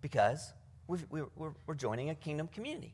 because 0.01 0.51
we 0.87 0.99
are 1.21 1.29
we're, 1.67 1.75
joining 1.75 2.09
a 2.09 2.15
kingdom 2.15 2.47
community, 2.47 2.93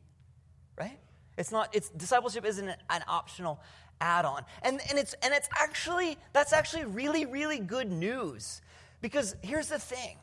right? 0.78 0.98
It's 1.36 1.50
not, 1.50 1.74
it's, 1.74 1.88
discipleship 1.90 2.44
isn't 2.44 2.68
an, 2.68 2.76
an 2.90 3.02
optional 3.08 3.60
add 4.00 4.24
on. 4.24 4.44
And, 4.62 4.80
and, 4.88 4.98
it's, 4.98 5.14
and 5.22 5.32
it's 5.32 5.48
actually, 5.58 6.18
that's 6.32 6.52
actually 6.52 6.84
really, 6.84 7.24
really 7.26 7.58
good 7.58 7.90
news 7.90 8.60
because 9.00 9.34
here's 9.42 9.68
the 9.68 9.78
thing. 9.78 10.16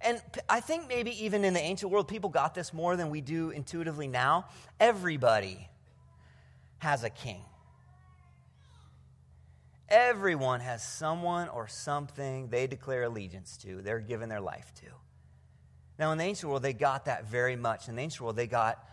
And 0.00 0.20
I 0.48 0.60
think 0.60 0.86
maybe 0.88 1.24
even 1.24 1.44
in 1.44 1.54
the 1.54 1.60
ancient 1.60 1.90
world, 1.90 2.08
people 2.08 2.30
got 2.30 2.54
this 2.54 2.72
more 2.72 2.96
than 2.96 3.10
we 3.10 3.20
do 3.20 3.50
intuitively 3.50 4.06
now. 4.06 4.46
Everybody 4.78 5.68
has 6.78 7.04
a 7.04 7.10
king. 7.10 7.40
Everyone 9.88 10.60
has 10.60 10.82
someone 10.82 11.48
or 11.48 11.68
something 11.68 12.48
they 12.48 12.66
declare 12.66 13.04
allegiance 13.04 13.56
to, 13.58 13.82
they're 13.82 14.00
giving 14.00 14.28
their 14.28 14.40
life 14.40 14.72
to. 14.76 14.86
Now, 15.98 16.10
in 16.12 16.18
the 16.18 16.24
ancient 16.24 16.50
world, 16.50 16.62
they 16.62 16.72
got 16.72 17.04
that 17.04 17.28
very 17.28 17.56
much. 17.56 17.88
In 17.88 17.96
the 17.96 18.02
ancient 18.02 18.22
world, 18.22 18.36
they 18.36 18.46
got 18.46 18.84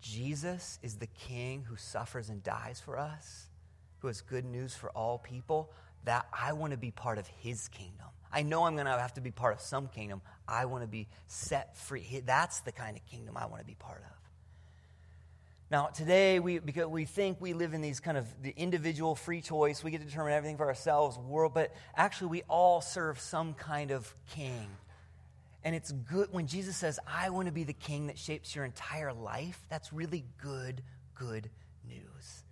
Jesus 0.00 0.78
is 0.82 0.96
the 0.96 1.06
king 1.06 1.62
who 1.62 1.76
suffers 1.76 2.28
and 2.28 2.42
dies 2.42 2.80
for 2.84 2.98
us, 2.98 3.48
who 4.00 4.08
has 4.08 4.20
good 4.20 4.44
news 4.44 4.74
for 4.74 4.90
all 4.90 5.18
people, 5.18 5.70
that 6.04 6.26
I 6.30 6.52
want 6.52 6.72
to 6.72 6.76
be 6.76 6.90
part 6.90 7.16
of 7.16 7.26
his 7.26 7.68
kingdom. 7.68 8.06
I 8.30 8.42
know 8.42 8.64
I'm 8.64 8.74
going 8.74 8.86
to 8.86 8.92
have 8.92 9.14
to 9.14 9.22
be 9.22 9.30
part 9.30 9.54
of 9.54 9.60
some 9.60 9.88
kingdom. 9.88 10.20
I 10.46 10.66
want 10.66 10.82
to 10.82 10.88
be 10.88 11.08
set 11.26 11.76
free. 11.78 12.22
That's 12.26 12.60
the 12.60 12.72
kind 12.72 12.96
of 12.96 13.06
kingdom 13.06 13.36
I 13.38 13.46
want 13.46 13.60
to 13.60 13.66
be 13.66 13.76
part 13.76 14.02
of. 14.02 14.13
Now, 15.70 15.86
today, 15.86 16.40
we, 16.40 16.58
because 16.58 16.86
we 16.86 17.04
think 17.04 17.40
we 17.40 17.54
live 17.54 17.74
in 17.74 17.80
these 17.80 17.98
kind 17.98 18.18
of 18.18 18.26
the 18.42 18.54
individual 18.56 19.14
free 19.14 19.40
choice, 19.40 19.82
we 19.82 19.90
get 19.90 20.00
to 20.00 20.06
determine 20.06 20.32
everything 20.32 20.56
for 20.56 20.66
ourselves, 20.66 21.18
world, 21.18 21.52
but 21.54 21.74
actually, 21.96 22.28
we 22.28 22.42
all 22.48 22.80
serve 22.80 23.18
some 23.18 23.54
kind 23.54 23.90
of 23.90 24.14
king. 24.30 24.68
And 25.64 25.74
it's 25.74 25.90
good 25.90 26.28
when 26.30 26.46
Jesus 26.46 26.76
says, 26.76 27.00
I 27.06 27.30
want 27.30 27.46
to 27.46 27.52
be 27.52 27.64
the 27.64 27.72
king 27.72 28.08
that 28.08 28.18
shapes 28.18 28.54
your 28.54 28.66
entire 28.66 29.14
life. 29.14 29.58
That's 29.70 29.92
really 29.92 30.26
good, 30.42 30.82
good 31.14 31.48
news. 31.88 32.44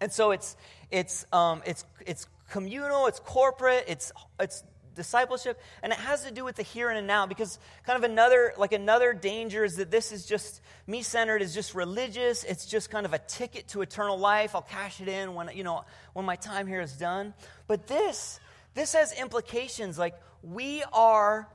And 0.00 0.10
so 0.10 0.30
it's, 0.30 0.56
it's, 0.90 1.26
um, 1.32 1.62
it's, 1.66 1.84
it's 2.06 2.26
communal, 2.50 3.06
it's 3.06 3.20
corporate, 3.20 3.84
it's, 3.86 4.12
it's 4.40 4.62
discipleship 4.98 5.58
and 5.82 5.92
it 5.92 5.98
has 5.98 6.24
to 6.24 6.30
do 6.30 6.44
with 6.44 6.56
the 6.56 6.62
here 6.62 6.90
and 6.90 7.06
now 7.06 7.24
because 7.24 7.58
kind 7.86 7.96
of 7.96 8.08
another 8.08 8.52
like 8.58 8.72
another 8.72 9.14
danger 9.14 9.64
is 9.64 9.76
that 9.76 9.90
this 9.90 10.12
is 10.12 10.26
just 10.26 10.60
me 10.86 11.00
centered 11.00 11.40
is 11.40 11.54
just 11.54 11.74
religious. 11.74 12.44
It's 12.44 12.66
just 12.66 12.90
kind 12.90 13.06
of 13.06 13.14
a 13.14 13.18
ticket 13.18 13.68
to 13.68 13.80
eternal 13.80 14.18
life. 14.18 14.54
I'll 14.54 14.62
cash 14.62 15.00
it 15.00 15.08
in 15.08 15.34
when 15.34 15.48
you 15.54 15.64
know 15.64 15.84
when 16.12 16.26
my 16.26 16.36
time 16.36 16.66
here 16.66 16.82
is 16.82 16.92
done. 16.92 17.32
But 17.66 17.86
this 17.86 18.40
this 18.74 18.92
has 18.92 19.18
implications. 19.18 19.98
Like 19.98 20.14
we 20.42 20.82
are 20.92 21.48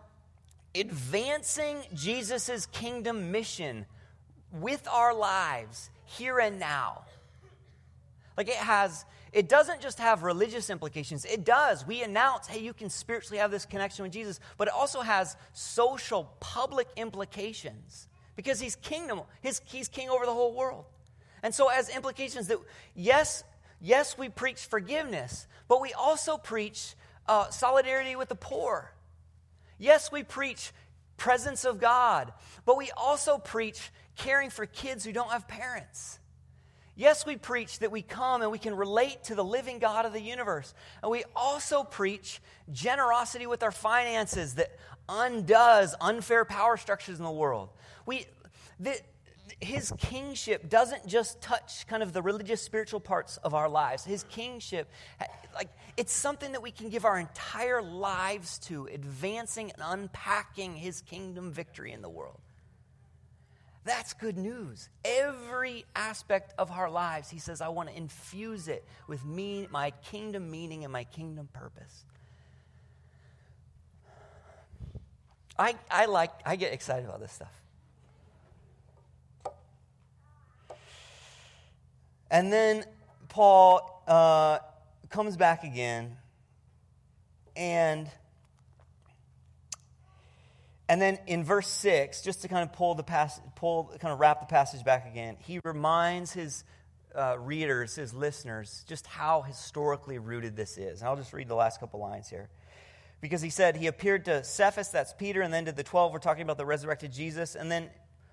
advancing 0.74 1.78
jesus' 1.94 2.66
kingdom 2.68 3.32
mission 3.32 3.86
with 4.52 4.88
our 4.88 5.14
lives 5.14 5.92
here 6.06 6.40
and 6.40 6.60
now. 6.60 7.04
Like 8.38 8.48
it 8.48 8.56
has 8.56 9.06
it 9.34 9.50
doesn't 9.50 9.82
just 9.82 10.00
have 10.00 10.24
religious 10.24 10.70
implications. 10.70 11.26
It 11.26 11.44
does. 11.44 11.86
We 11.86 12.04
announce, 12.04 12.48
hey, 12.48 12.60
you 12.60 12.74
can 12.74 12.90
spiritually 12.90 13.40
have 13.40 13.52
this 13.52 13.66
connection 13.66 14.04
with 14.04 14.12
Jesus, 14.12 14.40
but 14.58 14.68
it 14.68 14.74
also 14.74 15.02
has 15.02 15.36
social, 15.54 16.32
public 16.40 16.88
implications 16.96 18.08
because 18.36 18.60
he's 18.60 18.76
kingdom, 18.76 19.22
he's 19.42 19.88
king 19.88 20.10
over 20.10 20.26
the 20.26 20.34
whole 20.34 20.54
world. 20.54 20.86
And 21.42 21.54
so 21.54 21.68
as 21.68 21.90
implications 21.90 22.48
that, 22.48 22.60
yes, 22.96 23.44
yes, 23.82 24.18
we 24.18 24.30
preach 24.30 24.66
forgiveness, 24.66 25.48
but 25.68 25.82
we 25.82 25.94
also 25.94 26.38
preach 26.38 26.96
uh, 27.28 27.50
solidarity 27.50 28.16
with 28.16 28.30
the 28.30 28.36
poor. 28.36 28.94
Yes, 29.78 30.12
we 30.12 30.24
preach 30.24 30.72
presence 31.18 31.66
of 31.66 31.80
God, 31.80 32.34
but 32.66 32.78
we 32.78 32.92
also 32.92 33.38
preach 33.38 33.92
caring 34.16 34.50
for 34.50 34.66
kids 34.66 35.04
who 35.04 35.12
don't 35.12 35.32
have 35.32 35.48
parents. 35.48 36.20
Yes, 36.96 37.26
we 37.26 37.38
preach 37.38 37.80
that 37.80 37.92
we 37.92 38.04
come 38.04 38.44
and 38.44 38.52
we 38.52 38.60
can 38.60 38.76
relate 38.76 39.24
to 39.26 39.36
the 39.36 39.44
living 39.44 39.80
God 39.80 40.06
of 40.06 40.14
the 40.14 40.22
universe. 40.22 40.74
And 41.02 41.12
we 41.12 41.24
also 41.36 41.84
preach 41.84 42.40
generosity 42.72 43.48
with 43.48 43.64
our 43.64 43.72
finances 43.72 44.56
that 44.56 44.78
undoes 45.10 45.96
unfair 46.00 46.46
power 46.46 46.78
structures 46.78 47.18
in 47.18 47.26
the 47.26 47.32
world. 47.32 47.70
We, 48.06 48.28
the, 48.80 48.96
his 49.60 49.92
kingship 49.98 50.70
doesn't 50.70 51.08
just 51.08 51.42
touch 51.42 51.88
kind 51.88 52.04
of 52.04 52.14
the 52.14 52.22
religious 52.22 52.62
spiritual 52.62 53.00
parts 53.00 53.38
of 53.38 53.56
our 53.56 53.70
lives. 53.70 54.06
His 54.06 54.24
kingship, 54.24 54.88
like, 55.56 55.70
it's 55.98 56.14
something 56.14 56.52
that 56.52 56.62
we 56.62 56.72
can 56.72 56.90
give 56.90 57.06
our 57.06 57.20
entire 57.20 57.82
lives 57.82 58.60
to, 58.60 58.86
advancing 58.86 59.72
and 59.72 59.82
unpacking 59.84 60.76
his 60.76 61.02
kingdom 61.02 61.52
victory 61.52 61.92
in 61.92 62.04
the 62.04 62.10
world. 62.10 62.40
That's 63.86 64.14
good 64.14 64.38
news. 64.38 64.88
Every 65.04 65.86
aspect 65.96 66.54
of 66.58 66.72
our 66.72 66.90
lives, 66.90 67.30
he 67.30 67.40
says, 67.40 67.60
I 67.60 67.68
want 67.68 67.90
to 67.90 67.98
infuse 67.98 68.68
it 68.68 68.86
with 69.08 69.26
me, 69.26 69.68
my 69.72 69.92
kingdom 70.06 70.50
meaning 70.50 70.84
and 70.84 70.94
my 70.94 71.04
kingdom 71.04 71.50
purpose. 71.52 72.06
I, 75.60 75.76
I 75.92 76.06
like, 76.06 76.32
I 76.46 76.56
get 76.56 76.74
excited 76.74 77.06
about 77.06 77.20
this 77.20 77.34
stuff. 77.34 77.52
And 82.32 82.52
then 82.52 82.86
Paul 83.30 84.04
uh, 84.08 84.60
comes 85.10 85.38
back 85.38 85.64
again 85.64 86.18
and 87.56 88.10
and 90.90 91.02
then 91.02 91.18
in 91.28 91.44
verse 91.44 91.68
6, 91.68 92.22
just 92.22 92.42
to 92.42 92.48
kind 92.48 92.64
of 92.64 92.74
pull 92.74 92.96
the 92.96 93.04
pass, 93.04 93.40
pull, 93.56 93.86
kind 94.00 94.14
of 94.14 94.20
wrap 94.20 94.42
the 94.42 94.46
passage 94.46 94.84
back 94.84 95.08
again, 95.08 95.38
he 95.40 95.60
reminds 95.64 96.34
his 96.34 96.64
uh, 97.16 97.38
readers, 97.40 97.96
his 97.96 98.14
listeners, 98.14 98.84
just 98.88 99.08
how 99.08 99.42
historically 99.42 100.18
rooted 100.18 100.56
this 100.56 100.78
is. 100.78 101.00
And 101.00 101.08
I'll 101.08 101.16
just 101.16 101.32
read 101.32 101.48
the 101.48 101.56
last 101.56 101.80
couple 101.80 102.00
lines 102.00 102.30
here. 102.30 102.50
Because 103.22 103.42
he 103.42 103.50
said 103.50 103.78
he 103.78 103.88
appeared 103.88 104.26
to 104.26 104.44
Cephas, 104.44 104.90
that's 104.90 105.14
Peter, 105.14 105.42
and 105.42 105.54
then 105.54 105.66
to 105.66 105.72
the 105.72 105.84
12, 105.84 106.12
we're 106.12 106.20
talking 106.20 106.44
about 106.44 106.58
the 106.58 106.66
resurrected 106.66 107.14
Jesus. 107.14 107.56
And 107.56 107.72
then 107.72 107.90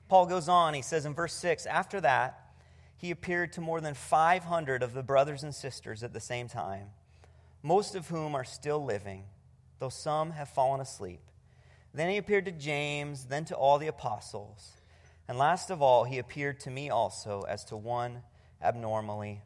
Paul 0.09 0.27
goes 0.27 0.49
on, 0.49 0.75
he 0.75 0.83
says 0.83 1.07
in 1.07 1.15
verse 1.15 1.35
6, 1.35 1.67
after 1.67 2.01
that, 2.01 2.51
he 2.97 3.13
appeared 3.13 3.53
to 3.53 3.61
more 3.61 3.81
than 3.81 3.95
500 3.95 4.83
of 4.83 4.93
the 4.93 5.03
brothers 5.03 5.45
and 5.45 5.55
sisters 5.55 6.03
at 6.03 6.13
the 6.13 6.21
same 6.21 6.49
time, 6.49 6.89
most 7.63 7.95
of 7.95 8.09
whom 8.09 8.35
are 8.35 8.45
still 8.45 8.85
living, 8.85 9.25
though 9.79 9.89
some 9.89 10.33
have 10.33 10.49
fallen 10.49 10.81
asleep. 10.81 11.21
Then 11.93 12.09
he 12.11 12.17
appeared 12.17 12.45
to 12.45 12.53
James, 12.53 13.25
then 13.25 13.45
to 13.47 13.57
all 13.57 13.79
the 13.79 13.89
apostles. 13.89 14.73
And 15.29 15.39
last 15.39 15.71
of 15.71 15.83
all, 15.83 16.05
he 16.05 16.19
appeared 16.19 16.61
to 16.61 16.71
me 16.71 16.91
also 16.91 17.43
as 17.49 17.65
to 17.67 17.77
one 17.77 18.23
abnormally 18.63 19.43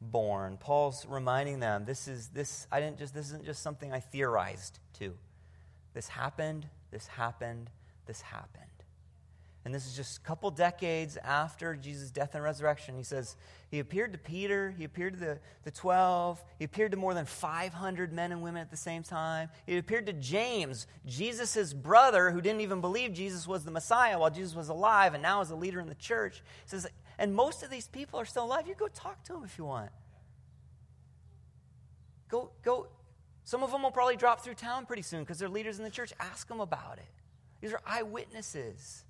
born. 0.00 0.56
Paul's 0.58 1.06
reminding 1.06 1.60
them 1.60 1.84
this 1.84 2.08
is 2.08 2.28
this 2.28 2.66
I 2.70 2.80
didn't 2.80 2.98
just 2.98 3.14
this 3.14 3.26
isn't 3.26 3.44
just 3.44 3.62
something 3.62 3.92
I 3.92 4.00
theorized 4.00 4.78
to. 5.00 5.14
This 5.94 6.08
happened, 6.08 6.66
this 6.90 7.06
happened, 7.06 7.70
this 8.06 8.20
happened. 8.20 8.67
And 9.64 9.74
this 9.74 9.86
is 9.86 9.94
just 9.94 10.18
a 10.18 10.20
couple 10.20 10.50
decades 10.50 11.16
after 11.18 11.74
Jesus' 11.76 12.10
death 12.10 12.34
and 12.34 12.42
resurrection. 12.42 12.96
He 12.96 13.02
says, 13.02 13.36
He 13.70 13.80
appeared 13.80 14.12
to 14.12 14.18
Peter, 14.18 14.74
He 14.76 14.84
appeared 14.84 15.14
to 15.14 15.20
the, 15.20 15.38
the 15.64 15.70
12, 15.70 16.42
He 16.58 16.64
appeared 16.64 16.92
to 16.92 16.96
more 16.96 17.12
than 17.12 17.26
500 17.26 18.12
men 18.12 18.32
and 18.32 18.40
women 18.40 18.62
at 18.62 18.70
the 18.70 18.76
same 18.76 19.02
time. 19.02 19.50
He 19.66 19.76
appeared 19.76 20.06
to 20.06 20.12
James, 20.12 20.86
Jesus' 21.06 21.74
brother, 21.74 22.30
who 22.30 22.40
didn't 22.40 22.60
even 22.60 22.80
believe 22.80 23.12
Jesus 23.12 23.46
was 23.46 23.64
the 23.64 23.70
Messiah 23.70 24.18
while 24.18 24.30
Jesus 24.30 24.54
was 24.54 24.68
alive 24.68 25.12
and 25.14 25.22
now 25.22 25.40
is 25.40 25.50
a 25.50 25.56
leader 25.56 25.80
in 25.80 25.88
the 25.88 25.94
church. 25.96 26.42
He 26.64 26.70
says, 26.70 26.86
And 27.18 27.34
most 27.34 27.62
of 27.62 27.70
these 27.70 27.88
people 27.88 28.18
are 28.20 28.24
still 28.24 28.44
alive. 28.44 28.66
You 28.66 28.74
go 28.74 28.88
talk 28.88 29.22
to 29.24 29.34
them 29.34 29.44
if 29.44 29.58
you 29.58 29.64
want. 29.64 29.90
Go, 32.28 32.52
go. 32.62 32.86
Some 33.44 33.62
of 33.62 33.72
them 33.72 33.82
will 33.82 33.90
probably 33.90 34.16
drop 34.16 34.42
through 34.42 34.54
town 34.54 34.86
pretty 34.86 35.02
soon 35.02 35.20
because 35.20 35.38
they're 35.38 35.48
leaders 35.48 35.78
in 35.78 35.84
the 35.84 35.90
church. 35.90 36.12
Ask 36.20 36.48
them 36.48 36.60
about 36.60 36.98
it. 36.98 37.08
These 37.60 37.72
are 37.72 37.80
eyewitnesses. 37.86 39.04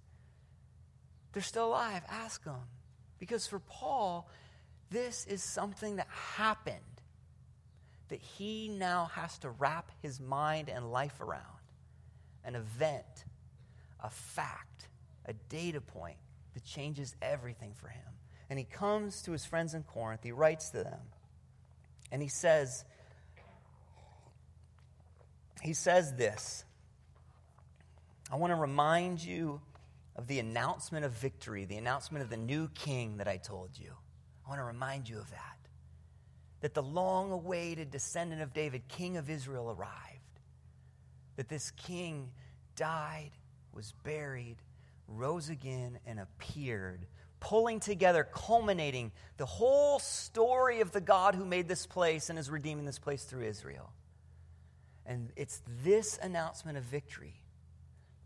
They're 1.39 1.45
still 1.45 1.69
alive. 1.69 2.03
Ask 2.09 2.43
them. 2.43 2.67
Because 3.21 3.47
for 3.47 3.61
Paul, 3.61 4.29
this 4.91 5.25
is 5.25 5.41
something 5.41 5.95
that 5.95 6.09
happened 6.35 6.81
that 8.09 8.19
he 8.19 8.67
now 8.67 9.09
has 9.15 9.39
to 9.39 9.51
wrap 9.51 9.93
his 10.03 10.19
mind 10.19 10.69
and 10.69 10.91
life 10.91 11.21
around. 11.21 11.45
An 12.45 12.57
event, 12.57 13.05
a 14.03 14.11
fact, 14.11 14.89
a 15.27 15.33
data 15.49 15.81
point 15.81 16.17
that 16.55 16.65
changes 16.65 17.15
everything 17.23 17.73
for 17.73 17.87
him. 17.87 18.03
And 18.51 18.59
he 18.59 18.65
comes 18.65 19.23
to 19.23 19.31
his 19.31 19.45
friends 19.45 19.75
in 19.75 19.85
Corinth, 19.85 20.25
he 20.25 20.33
writes 20.33 20.71
to 20.71 20.83
them, 20.83 21.03
and 22.11 22.21
he 22.21 22.27
says, 22.27 22.85
he 25.63 25.73
says 25.73 26.15
this 26.15 26.65
I 28.29 28.35
want 28.35 28.51
to 28.51 28.57
remind 28.57 29.23
you 29.23 29.61
of 30.19 30.27
the 30.27 30.41
announcement 30.41 31.05
of 31.05 31.13
victory, 31.13 31.65
the 31.65 31.77
announcement 31.77 32.25
of 32.25 32.29
the 32.29 32.37
new 32.37 32.69
king 32.75 33.19
that 33.19 33.29
I 33.29 33.37
told 33.37 33.71
you. 33.79 33.93
I 34.45 34.49
want 34.49 34.61
to 34.61 34.65
remind 34.65 35.09
you 35.09 35.17
of 35.19 35.31
that. 35.31 35.57
That 36.61 36.75
the 36.75 36.83
long 36.83 37.31
awaited 37.31 37.93
descendant 37.93 38.43
of 38.43 38.53
David, 38.53 38.89
king 38.89 39.17
of 39.17 39.31
Israel, 39.31 39.71
arrived. 39.71 40.41
That 41.37 41.49
this 41.49 41.71
king 41.71 42.31
died, 42.75 43.31
was 43.73 43.95
buried, 44.03 44.57
rose 45.07 45.51
again, 45.51 46.01
and 46.05 46.19
appeared, 46.19 47.07
pulling 47.39 47.79
together, 47.79 48.25
culminating 48.25 49.13
the 49.37 49.47
whole 49.47 50.01
story 50.01 50.81
of 50.81 50.91
the 50.91 51.01
God 51.01 51.37
who 51.37 51.45
made 51.45 51.69
this 51.69 51.87
place 51.87 52.29
and 52.29 52.41
is 52.41 52.51
redeeming 52.51 52.87
this 52.87 52.99
place 52.99 53.23
through 53.23 53.45
Israel. 53.45 53.93
And 55.07 55.31
it's 55.37 55.63
this 55.85 56.19
announcement 56.21 56.77
of 56.77 56.83
victory 56.83 57.41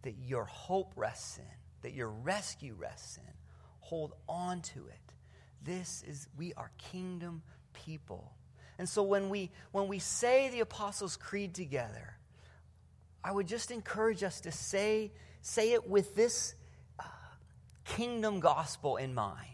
that 0.02 0.14
your 0.26 0.46
hope 0.46 0.94
rests 0.96 1.36
in 1.36 1.61
that 1.82 1.92
your 1.92 2.08
rescue 2.08 2.74
rests 2.78 3.16
in. 3.16 3.32
Hold 3.80 4.14
on 4.28 4.62
to 4.62 4.86
it. 4.88 5.12
This 5.64 6.02
is, 6.06 6.28
we 6.36 6.54
are 6.54 6.70
kingdom 6.78 7.42
people. 7.72 8.32
And 8.78 8.88
so 8.88 9.02
when 9.02 9.28
we, 9.28 9.50
when 9.70 9.88
we 9.88 9.98
say 9.98 10.48
the 10.48 10.60
Apostles' 10.60 11.16
Creed 11.16 11.54
together, 11.54 12.16
I 13.22 13.30
would 13.30 13.46
just 13.46 13.70
encourage 13.70 14.22
us 14.22 14.40
to 14.40 14.52
say, 14.52 15.12
say 15.40 15.72
it 15.72 15.88
with 15.88 16.14
this 16.14 16.54
uh, 16.98 17.04
kingdom 17.84 18.40
gospel 18.40 18.96
in 18.96 19.14
mind. 19.14 19.48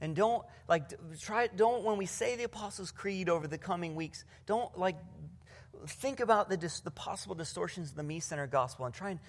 And 0.00 0.14
don't 0.14 0.44
like 0.68 0.92
try 1.20 1.46
don't 1.48 1.82
when 1.82 1.96
we 1.96 2.06
say 2.06 2.36
the 2.36 2.44
Apostles' 2.44 2.90
Creed 2.90 3.28
over 3.28 3.46
the 3.46 3.58
coming 3.58 3.94
weeks, 3.94 4.24
don't 4.46 4.78
like 4.78 4.96
think 5.86 6.20
about 6.20 6.48
the, 6.48 6.56
the 6.84 6.90
possible 6.90 7.34
distortions 7.34 7.90
of 7.90 7.96
the 7.96 8.02
me 8.02 8.20
centered 8.20 8.50
gospel 8.50 8.86
and 8.86 8.94
try 8.94 9.10
and 9.10 9.20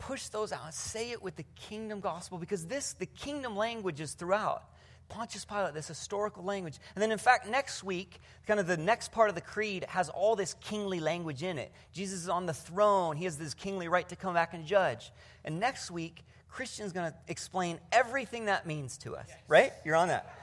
push 0.00 0.28
those 0.28 0.50
out. 0.50 0.74
Say 0.74 1.12
it 1.12 1.22
with 1.22 1.36
the 1.36 1.44
kingdom 1.54 2.00
gospel 2.00 2.38
because 2.38 2.66
this, 2.66 2.94
the 2.94 3.06
kingdom 3.06 3.54
language 3.54 4.00
is 4.00 4.14
throughout. 4.14 4.64
Pontius 5.08 5.44
Pilate, 5.44 5.74
this 5.74 5.88
historical 5.88 6.42
language. 6.42 6.78
And 6.94 7.02
then, 7.02 7.12
in 7.12 7.18
fact, 7.18 7.48
next 7.48 7.84
week, 7.84 8.20
kind 8.46 8.58
of 8.58 8.66
the 8.66 8.76
next 8.76 9.12
part 9.12 9.28
of 9.28 9.34
the 9.34 9.40
creed 9.40 9.84
has 9.88 10.08
all 10.08 10.36
this 10.36 10.54
kingly 10.60 11.00
language 11.00 11.42
in 11.42 11.58
it. 11.58 11.72
Jesus 11.92 12.20
is 12.20 12.28
on 12.28 12.46
the 12.46 12.54
throne, 12.54 13.16
he 13.16 13.24
has 13.24 13.36
this 13.36 13.54
kingly 13.54 13.88
right 13.88 14.08
to 14.08 14.16
come 14.16 14.34
back 14.34 14.54
and 14.54 14.64
judge. 14.64 15.12
And 15.44 15.60
next 15.60 15.90
week, 15.90 16.24
Christian's 16.48 16.92
going 16.92 17.10
to 17.10 17.16
explain 17.28 17.78
everything 17.92 18.46
that 18.46 18.66
means 18.66 18.98
to 18.98 19.16
us, 19.16 19.28
right? 19.48 19.72
You're 19.84 19.96
on 19.96 20.08
that 20.08 20.40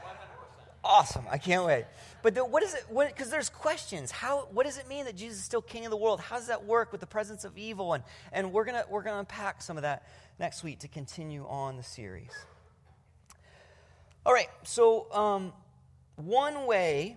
awesome. 0.87 1.25
I 1.29 1.37
can't 1.37 1.65
wait. 1.65 1.85
But 2.27 2.35
the, 2.35 2.43
what 2.43 2.61
is 2.61 2.73
it? 2.73 2.83
Because 2.93 3.29
there's 3.29 3.47
questions. 3.47 4.11
How? 4.11 4.49
What 4.51 4.65
does 4.65 4.77
it 4.77 4.89
mean 4.89 5.05
that 5.05 5.15
Jesus 5.15 5.37
is 5.37 5.45
still 5.45 5.61
King 5.61 5.85
of 5.85 5.91
the 5.91 5.95
world? 5.95 6.19
How 6.19 6.35
does 6.35 6.47
that 6.47 6.65
work 6.65 6.91
with 6.91 6.99
the 6.99 7.07
presence 7.07 7.45
of 7.45 7.57
evil? 7.57 7.93
And 7.93 8.03
and 8.33 8.51
we're 8.51 8.65
gonna 8.65 8.83
we're 8.89 9.01
gonna 9.01 9.19
unpack 9.19 9.61
some 9.61 9.77
of 9.77 9.83
that 9.83 10.03
next 10.37 10.61
week 10.61 10.79
to 10.79 10.89
continue 10.89 11.47
on 11.47 11.77
the 11.77 11.83
series. 11.83 12.33
All 14.25 14.33
right. 14.33 14.49
So 14.63 15.09
um, 15.13 15.53
one 16.17 16.65
way 16.65 17.15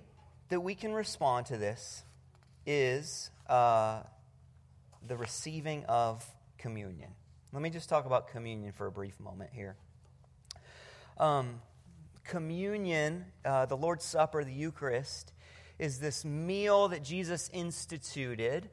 that 0.48 0.60
we 0.60 0.76
can 0.76 0.92
respond 0.92 1.46
to 1.46 1.56
this 1.56 2.04
is 2.64 3.32
uh, 3.48 4.02
the 5.04 5.16
receiving 5.16 5.84
of 5.86 6.24
communion. 6.56 7.10
Let 7.52 7.62
me 7.62 7.70
just 7.70 7.88
talk 7.88 8.06
about 8.06 8.28
communion 8.28 8.70
for 8.70 8.86
a 8.86 8.92
brief 8.92 9.18
moment 9.18 9.50
here. 9.52 9.74
Um, 11.18 11.62
communion, 12.30 13.24
uh, 13.44 13.66
the 13.66 13.76
Lord's 13.76 14.04
Supper, 14.04 14.44
the 14.44 14.52
Eucharist, 14.52 15.32
is 15.80 15.98
this 15.98 16.24
meal 16.24 16.86
that 16.88 17.02
Jesus 17.02 17.50
instituted 17.52 18.70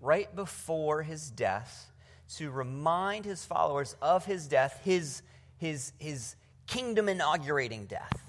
right 0.00 0.34
before 0.36 1.02
his 1.02 1.28
death 1.28 1.90
to 2.36 2.52
remind 2.52 3.24
his 3.24 3.44
followers 3.44 3.96
of 4.00 4.24
his 4.26 4.46
death, 4.46 4.80
his, 4.84 5.22
his, 5.56 5.92
his 5.98 6.36
kingdom 6.68 7.08
inaugurating 7.08 7.86
death. 7.86 8.22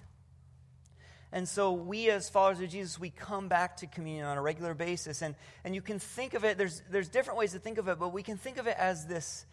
And 1.31 1.47
so, 1.47 1.73
we 1.73 2.09
as 2.09 2.27
followers 2.27 2.59
of 2.59 2.69
Jesus, 2.69 2.99
we 2.99 3.12
come 3.12 3.49
back 3.49 3.77
to 3.77 3.88
communion 3.88 4.25
on 4.25 4.39
a 4.39 4.41
regular 4.41 4.73
basis. 4.73 5.21
And, 5.21 5.35
and 5.63 5.75
you 5.75 5.81
can 5.83 5.99
think 5.99 6.33
of 6.33 6.43
it, 6.43 6.57
there's, 6.57 6.81
there's 6.89 7.07
different 7.07 7.38
ways 7.38 7.51
to 7.51 7.59
think 7.59 7.77
of 7.77 7.88
it, 7.88 7.99
but 7.99 8.13
we 8.13 8.23
can 8.23 8.38
think 8.38 8.57
of 8.57 8.65
it 8.65 8.75
as 8.79 9.05
this 9.05 9.45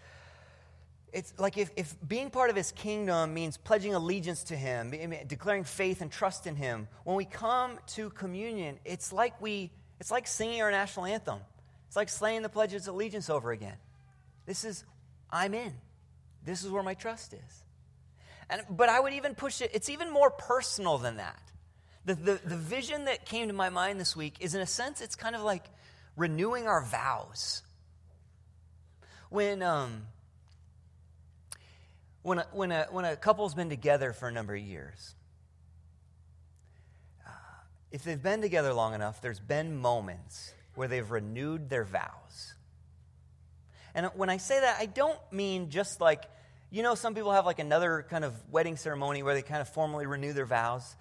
it's 1.16 1.32
like 1.38 1.56
if, 1.56 1.70
if 1.76 1.96
being 2.06 2.28
part 2.28 2.50
of 2.50 2.56
his 2.56 2.72
kingdom 2.72 3.32
means 3.32 3.56
pledging 3.56 3.94
allegiance 3.94 4.44
to 4.44 4.56
him, 4.56 4.92
declaring 5.26 5.64
faith 5.64 6.02
and 6.02 6.12
trust 6.12 6.46
in 6.46 6.56
him, 6.56 6.88
when 7.04 7.16
we 7.16 7.24
come 7.24 7.78
to 7.94 8.10
communion, 8.10 8.78
it's 8.84 9.14
like 9.14 9.40
we 9.40 9.70
it's 9.98 10.10
like 10.10 10.26
singing 10.26 10.60
our 10.60 10.70
national 10.70 11.06
anthem. 11.06 11.38
It's 11.86 11.96
like 11.96 12.10
slaying 12.10 12.42
the 12.42 12.50
pledge 12.50 12.74
of 12.74 12.86
allegiance 12.86 13.30
over 13.30 13.50
again. 13.50 13.78
This 14.44 14.62
is 14.62 14.84
I'm 15.30 15.54
in. 15.54 15.72
This 16.44 16.62
is 16.62 16.70
where 16.70 16.82
my 16.82 16.92
trust 16.92 17.32
is. 17.32 17.64
And 18.50 18.60
but 18.68 18.90
I 18.90 19.00
would 19.00 19.14
even 19.14 19.34
push 19.34 19.62
it, 19.62 19.70
it's 19.72 19.88
even 19.88 20.10
more 20.12 20.30
personal 20.30 20.98
than 20.98 21.16
that. 21.16 21.40
The, 22.04 22.14
the, 22.14 22.40
the 22.44 22.56
vision 22.56 23.06
that 23.06 23.24
came 23.24 23.48
to 23.48 23.54
my 23.54 23.70
mind 23.70 23.98
this 23.98 24.14
week 24.14 24.36
is 24.40 24.54
in 24.54 24.60
a 24.60 24.66
sense, 24.66 25.00
it's 25.00 25.16
kind 25.16 25.34
of 25.34 25.40
like 25.40 25.64
renewing 26.14 26.68
our 26.68 26.84
vows. 26.84 27.62
When 29.30 29.62
um, 29.62 30.02
when 32.26 32.40
a, 32.40 32.46
when 32.50 32.72
a, 32.72 32.88
when 32.90 33.04
a 33.04 33.14
couple's 33.14 33.54
been 33.54 33.68
together 33.68 34.12
for 34.12 34.26
a 34.26 34.32
number 34.32 34.52
of 34.52 34.60
years, 34.60 35.14
uh, 37.24 37.30
if 37.92 38.02
they've 38.02 38.20
been 38.20 38.40
together 38.40 38.72
long 38.72 38.94
enough, 38.94 39.22
there's 39.22 39.38
been 39.38 39.76
moments 39.76 40.52
where 40.74 40.88
they've 40.88 41.08
renewed 41.08 41.70
their 41.70 41.84
vows. 41.84 42.54
And 43.94 44.06
when 44.16 44.28
I 44.28 44.38
say 44.38 44.58
that, 44.58 44.76
I 44.80 44.86
don't 44.86 45.20
mean 45.30 45.70
just 45.70 46.00
like, 46.00 46.24
you 46.72 46.82
know, 46.82 46.96
some 46.96 47.14
people 47.14 47.30
have 47.30 47.46
like 47.46 47.60
another 47.60 48.04
kind 48.10 48.24
of 48.24 48.34
wedding 48.50 48.76
ceremony 48.76 49.22
where 49.22 49.34
they 49.34 49.42
kind 49.42 49.60
of 49.60 49.68
formally 49.68 50.06
renew 50.06 50.32
their 50.32 50.46
vows. 50.46 50.96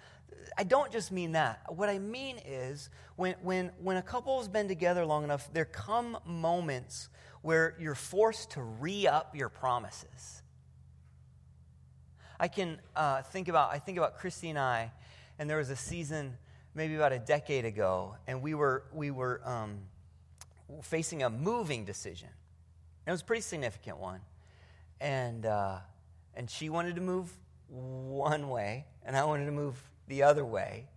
I 0.56 0.62
don't 0.62 0.92
just 0.92 1.10
mean 1.10 1.32
that. 1.32 1.60
What 1.74 1.88
I 1.88 1.98
mean 1.98 2.38
is 2.46 2.88
when, 3.16 3.34
when, 3.42 3.72
when 3.82 3.96
a 3.96 4.02
couple 4.02 4.38
has 4.38 4.46
been 4.46 4.68
together 4.68 5.04
long 5.04 5.24
enough, 5.24 5.52
there 5.52 5.64
come 5.64 6.18
moments 6.24 7.08
where 7.42 7.74
you're 7.80 7.96
forced 7.96 8.52
to 8.52 8.62
re 8.62 9.08
up 9.08 9.34
your 9.34 9.48
promises. 9.48 10.42
I 12.38 12.48
can 12.48 12.78
uh, 12.94 13.22
think 13.22 13.48
about, 13.48 13.72
I 13.72 13.78
think 13.78 13.98
about 13.98 14.18
Christy 14.18 14.50
and 14.50 14.58
I, 14.58 14.92
and 15.38 15.48
there 15.48 15.58
was 15.58 15.70
a 15.70 15.76
season 15.76 16.36
maybe 16.74 16.94
about 16.94 17.12
a 17.12 17.18
decade 17.18 17.64
ago, 17.64 18.16
and 18.26 18.42
we 18.42 18.54
were, 18.54 18.84
we 18.92 19.10
were 19.10 19.40
um, 19.44 19.78
facing 20.82 21.22
a 21.22 21.30
moving 21.30 21.84
decision. 21.84 22.28
it 23.06 23.10
was 23.10 23.22
a 23.22 23.24
pretty 23.24 23.42
significant 23.42 23.98
one. 23.98 24.20
And, 25.00 25.46
uh, 25.46 25.78
and 26.34 26.50
she 26.50 26.68
wanted 26.68 26.96
to 26.96 27.00
move 27.00 27.30
one 27.68 28.48
way, 28.50 28.86
and 29.04 29.16
I 29.16 29.24
wanted 29.24 29.46
to 29.46 29.52
move 29.52 29.82
the 30.08 30.22
other 30.22 30.44
way. 30.44 30.88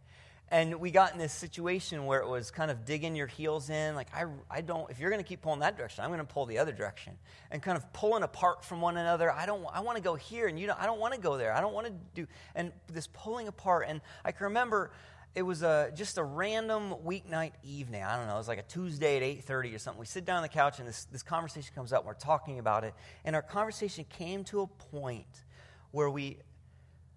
And 0.51 0.79
we 0.79 0.89
got 0.89 1.13
in 1.13 1.19
this 1.19 1.33
situation 1.33 2.05
where 2.05 2.21
it 2.21 2.27
was 2.27 2.49
kind 2.49 2.71
of 2.71 2.83
digging 2.83 3.15
your 3.15 3.27
heels 3.27 3.69
in. 3.69 3.93
Like, 3.93 4.07
I, 4.15 4.25
I 4.49 4.61
don't, 4.61 4.89
if 4.89 4.99
you're 4.99 5.11
going 5.11 5.21
to 5.21 5.27
keep 5.27 5.41
pulling 5.41 5.59
that 5.59 5.77
direction, 5.77 6.03
I'm 6.03 6.09
going 6.09 6.19
to 6.19 6.25
pull 6.25 6.47
the 6.47 6.57
other 6.57 6.71
direction. 6.71 7.13
And 7.51 7.61
kind 7.61 7.77
of 7.77 7.91
pulling 7.93 8.23
apart 8.23 8.65
from 8.65 8.81
one 8.81 8.97
another. 8.97 9.31
I 9.31 9.45
don't, 9.45 9.63
I 9.71 9.81
want 9.81 9.97
to 9.97 10.03
go 10.03 10.15
here, 10.15 10.47
and 10.47 10.59
you 10.59 10.65
don't, 10.67 10.79
I 10.79 10.87
don't 10.87 10.99
want 10.99 11.13
to 11.13 11.19
go 11.19 11.37
there. 11.37 11.53
I 11.53 11.61
don't 11.61 11.73
want 11.73 11.87
to 11.87 11.93
do, 12.15 12.27
and 12.55 12.71
this 12.91 13.07
pulling 13.07 13.47
apart. 13.47 13.85
And 13.87 14.01
I 14.25 14.31
can 14.31 14.45
remember 14.45 14.91
it 15.35 15.43
was 15.43 15.61
a, 15.61 15.91
just 15.95 16.17
a 16.17 16.23
random 16.23 16.95
weeknight 17.05 17.51
evening. 17.63 18.03
I 18.03 18.17
don't 18.17 18.27
know. 18.27 18.33
It 18.33 18.39
was 18.39 18.47
like 18.47 18.57
a 18.57 18.63
Tuesday 18.63 19.17
at 19.17 19.45
8.30 19.45 19.75
or 19.75 19.77
something. 19.77 19.99
We 19.99 20.07
sit 20.07 20.25
down 20.25 20.37
on 20.37 20.41
the 20.41 20.49
couch 20.49 20.79
and 20.79 20.87
this, 20.87 21.05
this 21.05 21.21
conversation 21.21 21.71
comes 21.75 21.93
up. 21.93 22.01
And 22.01 22.07
we're 22.07 22.13
talking 22.15 22.57
about 22.57 22.83
it. 22.83 22.95
And 23.23 23.35
our 23.35 23.41
conversation 23.41 24.05
came 24.09 24.43
to 24.45 24.61
a 24.61 24.67
point 24.67 25.43
where 25.91 26.09
we, 26.09 26.37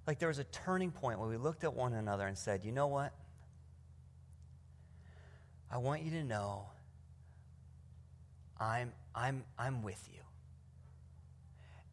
like 0.06 0.18
there 0.18 0.28
was 0.28 0.38
a 0.38 0.44
turning 0.44 0.90
point 0.90 1.18
where 1.18 1.28
we 1.28 1.38
looked 1.38 1.64
at 1.64 1.72
one 1.72 1.94
another 1.94 2.26
and 2.26 2.36
said, 2.36 2.64
you 2.64 2.72
know 2.72 2.86
what? 2.86 3.14
I 5.72 5.78
want 5.78 6.02
you 6.02 6.10
to 6.12 6.22
know 6.22 6.66
I'm, 8.60 8.92
I'm, 9.14 9.42
I'm 9.58 9.82
with 9.82 10.06
you. 10.12 10.20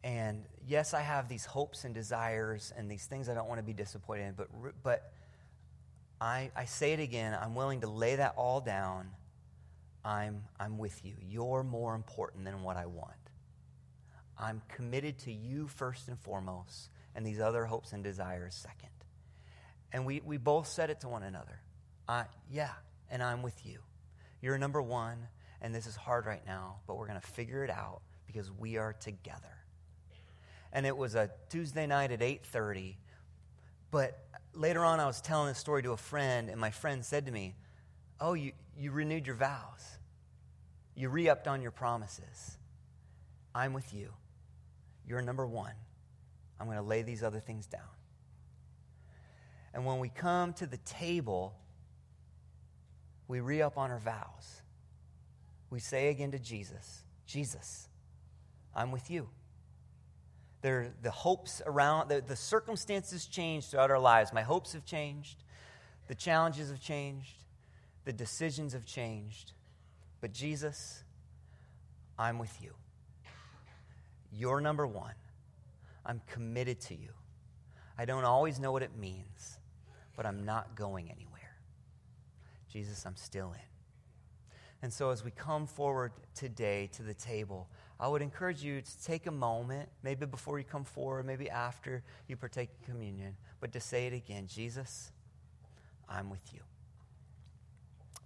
And 0.04 0.44
yes, 0.68 0.94
I 0.94 1.00
have 1.00 1.28
these 1.28 1.46
hopes 1.46 1.84
and 1.84 1.94
desires 1.94 2.72
and 2.76 2.90
these 2.90 3.06
things 3.06 3.28
I 3.28 3.34
don't 3.34 3.48
want 3.48 3.58
to 3.58 3.64
be 3.64 3.72
disappointed 3.72 4.28
in, 4.28 4.34
but, 4.34 4.48
but 4.82 5.12
I, 6.20 6.50
I 6.54 6.66
say 6.66 6.92
it 6.92 7.00
again, 7.00 7.36
I'm 7.40 7.54
willing 7.54 7.80
to 7.80 7.88
lay 7.88 8.16
that 8.16 8.34
all 8.36 8.60
down. 8.60 9.08
I'm, 10.04 10.42
I'm 10.58 10.78
with 10.78 11.04
you. 11.04 11.14
You're 11.28 11.62
more 11.62 11.94
important 11.94 12.44
than 12.44 12.62
what 12.62 12.76
I 12.76 12.86
want. 12.86 13.12
I'm 14.38 14.62
committed 14.68 15.18
to 15.20 15.32
you 15.32 15.68
first 15.68 16.08
and 16.08 16.18
foremost, 16.18 16.88
and 17.14 17.26
these 17.26 17.40
other 17.40 17.66
hopes 17.66 17.92
and 17.92 18.02
desires 18.02 18.54
second. 18.54 18.88
And 19.92 20.06
we, 20.06 20.20
we 20.24 20.36
both 20.36 20.66
said 20.66 20.88
it 20.88 21.00
to 21.00 21.08
one 21.08 21.22
another. 21.22 21.60
I, 22.08 22.24
yeah, 22.50 22.70
and 23.10 23.22
I'm 23.22 23.42
with 23.42 23.66
you. 23.66 23.80
You're 24.40 24.58
number 24.58 24.80
one, 24.80 25.28
and 25.60 25.74
this 25.74 25.86
is 25.86 25.96
hard 25.96 26.26
right 26.26 26.44
now, 26.46 26.76
but 26.86 26.96
we're 26.96 27.06
going 27.06 27.20
to 27.20 27.26
figure 27.26 27.64
it 27.64 27.70
out 27.70 28.00
because 28.26 28.50
we 28.50 28.76
are 28.76 28.92
together. 28.92 29.56
And 30.72 30.86
it 30.86 30.96
was 30.96 31.14
a 31.14 31.30
Tuesday 31.48 31.86
night 31.86 32.12
at 32.12 32.20
8:30, 32.20 32.96
but 33.90 34.24
later 34.54 34.84
on, 34.84 35.00
I 35.00 35.06
was 35.06 35.20
telling 35.20 35.48
this 35.48 35.58
story 35.58 35.82
to 35.82 35.92
a 35.92 35.96
friend, 35.96 36.48
and 36.48 36.60
my 36.60 36.70
friend 36.70 37.04
said 37.04 37.26
to 37.26 37.32
me, 37.32 37.54
Oh, 38.20 38.34
you, 38.34 38.52
you 38.76 38.90
renewed 38.90 39.26
your 39.26 39.36
vows. 39.36 39.98
You 40.94 41.08
re 41.08 41.28
upped 41.28 41.48
on 41.48 41.62
your 41.62 41.70
promises. 41.70 42.58
I'm 43.54 43.72
with 43.72 43.94
you. 43.94 44.12
You're 45.06 45.22
number 45.22 45.46
one. 45.46 45.72
I'm 46.58 46.66
going 46.66 46.76
to 46.76 46.84
lay 46.84 47.02
these 47.02 47.22
other 47.22 47.40
things 47.40 47.66
down. 47.66 47.80
And 49.72 49.86
when 49.86 49.98
we 49.98 50.10
come 50.10 50.52
to 50.54 50.66
the 50.66 50.76
table, 50.78 51.54
we 53.30 53.38
re 53.38 53.62
up 53.62 53.78
on 53.78 53.92
our 53.92 54.00
vows. 54.00 54.62
We 55.70 55.78
say 55.78 56.08
again 56.08 56.32
to 56.32 56.38
Jesus, 56.40 57.04
Jesus, 57.26 57.88
I'm 58.74 58.90
with 58.90 59.08
you. 59.08 59.28
There, 60.62 60.92
the 61.00 61.12
hopes 61.12 61.62
around, 61.64 62.08
the, 62.08 62.20
the 62.20 62.34
circumstances 62.34 63.26
change 63.26 63.68
throughout 63.68 63.90
our 63.92 64.00
lives. 64.00 64.32
My 64.32 64.42
hopes 64.42 64.72
have 64.72 64.84
changed. 64.84 65.44
The 66.08 66.16
challenges 66.16 66.70
have 66.70 66.80
changed. 66.80 67.44
The 68.04 68.12
decisions 68.12 68.72
have 68.72 68.84
changed. 68.84 69.52
But 70.20 70.32
Jesus, 70.32 71.04
I'm 72.18 72.38
with 72.38 72.60
you. 72.60 72.72
You're 74.32 74.60
number 74.60 74.88
one. 74.88 75.14
I'm 76.04 76.20
committed 76.26 76.80
to 76.80 76.96
you. 76.96 77.10
I 77.96 78.06
don't 78.06 78.24
always 78.24 78.58
know 78.58 78.72
what 78.72 78.82
it 78.82 78.96
means, 78.98 79.58
but 80.16 80.26
I'm 80.26 80.44
not 80.44 80.74
going 80.74 81.10
anywhere. 81.10 81.29
Jesus, 82.72 83.04
I'm 83.04 83.16
still 83.16 83.52
in. 83.52 83.60
And 84.82 84.92
so, 84.92 85.10
as 85.10 85.24
we 85.24 85.30
come 85.30 85.66
forward 85.66 86.12
today 86.34 86.88
to 86.94 87.02
the 87.02 87.12
table, 87.12 87.68
I 87.98 88.08
would 88.08 88.22
encourage 88.22 88.62
you 88.62 88.80
to 88.80 89.04
take 89.04 89.26
a 89.26 89.30
moment, 89.30 89.88
maybe 90.02 90.24
before 90.24 90.58
you 90.58 90.64
come 90.64 90.84
forward, 90.84 91.26
maybe 91.26 91.50
after 91.50 92.02
you 92.28 92.36
partake 92.36 92.70
in 92.80 92.92
communion, 92.92 93.36
but 93.60 93.72
to 93.72 93.80
say 93.80 94.06
it 94.06 94.14
again 94.14 94.46
Jesus, 94.46 95.12
I'm 96.08 96.30
with 96.30 96.54
you. 96.54 96.60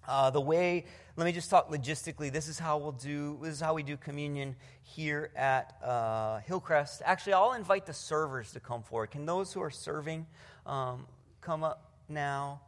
Uh, 0.07 0.31
the 0.31 0.41
way, 0.41 0.85
let 1.17 1.25
me 1.25 1.33
just 1.33 1.49
talk 1.49 1.71
logistically. 1.71 2.31
This 2.31 2.47
is 2.47 2.59
how 2.59 2.77
we'll 2.77 2.93
do. 2.93 3.39
This 3.43 3.55
is 3.55 3.61
how 3.61 3.75
we 3.75 3.83
do 3.83 3.97
communion 3.97 4.55
here 4.83 5.31
at 5.35 5.75
uh, 5.83 6.41
Hillcrest. 6.41 7.03
Actually, 7.05 7.33
I'll 7.33 7.55
invite 7.55 7.87
the 7.87 7.95
servers 7.95 8.53
to 8.53 8.61
come 8.61 8.83
forward. 8.83 9.11
Can 9.11 9.25
those 9.25 9.53
who 9.53 9.63
are 9.63 9.71
serving 9.71 10.27
um, 10.67 11.07
come 11.41 11.65
up 11.65 11.91
now? 12.09 12.61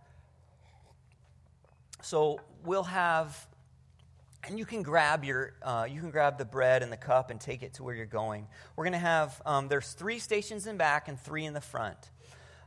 So 2.06 2.38
we'll 2.64 2.84
have 2.84 3.36
and 4.46 4.60
you 4.60 4.64
can 4.64 4.84
grab 4.84 5.24
your 5.24 5.54
uh, 5.60 5.88
you 5.90 6.00
can 6.00 6.12
grab 6.12 6.38
the 6.38 6.44
bread 6.44 6.84
and 6.84 6.92
the 6.92 6.96
cup 6.96 7.32
and 7.32 7.40
take 7.40 7.64
it 7.64 7.74
to 7.74 7.82
where 7.82 7.96
you're 7.96 8.06
going. 8.06 8.46
We're 8.76 8.84
going 8.84 8.92
to 8.92 8.98
have 8.98 9.42
um, 9.44 9.66
there's 9.66 9.90
three 9.90 10.20
stations 10.20 10.68
in 10.68 10.76
back 10.76 11.08
and 11.08 11.18
three 11.18 11.44
in 11.44 11.52
the 11.52 11.60
front. 11.60 11.98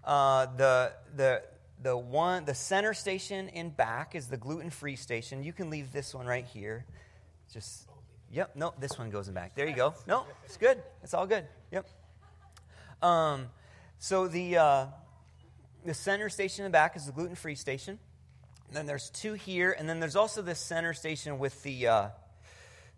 Uh, 0.04 0.48
the 0.58 0.92
the 1.16 1.42
the 1.82 1.96
one 1.96 2.44
the 2.44 2.54
center 2.54 2.94
station 2.94 3.48
in 3.48 3.70
back 3.70 4.14
is 4.14 4.28
the 4.28 4.36
gluten-free 4.36 4.98
station. 4.98 5.42
You 5.42 5.54
can 5.54 5.70
leave 5.70 5.94
this 5.94 6.14
one 6.14 6.26
right 6.26 6.46
here. 6.46 6.84
Just 7.54 7.88
yep 8.30 8.58
no 8.58 8.74
this 8.78 9.00
one 9.00 9.10
goes 9.10 9.30
in 9.30 9.34
back. 9.34 9.56
There 9.56 9.70
you 9.70 9.76
go. 9.76 9.94
No 10.06 10.26
it's 10.44 10.58
good. 10.58 10.84
It's 11.02 11.14
all 11.14 11.28
good. 11.28 11.46
Yep. 11.72 11.88
Um, 13.02 13.48
so 14.00 14.28
the 14.28 14.58
uh, 14.58 14.86
the 15.86 15.94
center 15.94 16.28
station 16.28 16.66
in 16.66 16.72
the 16.74 16.76
back 16.76 16.98
is 16.98 17.06
the 17.06 17.14
gluten-free 17.14 17.56
station 17.56 18.00
and 18.70 18.78
then 18.78 18.86
there's 18.86 19.10
two 19.10 19.34
here, 19.34 19.76
and 19.78 19.90
then 19.90 20.00
there's 20.00 20.16
also 20.16 20.44
this 20.44 20.60
center 20.60 20.94
station 20.94 21.40
with 21.40 21.62
the 21.64 21.88
uh, 21.88 22.08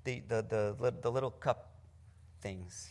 the, 0.04 0.22
the, 0.28 0.76
the 0.78 0.94
the 1.02 1.10
little 1.10 1.32
cup 1.32 1.72
things. 2.42 2.90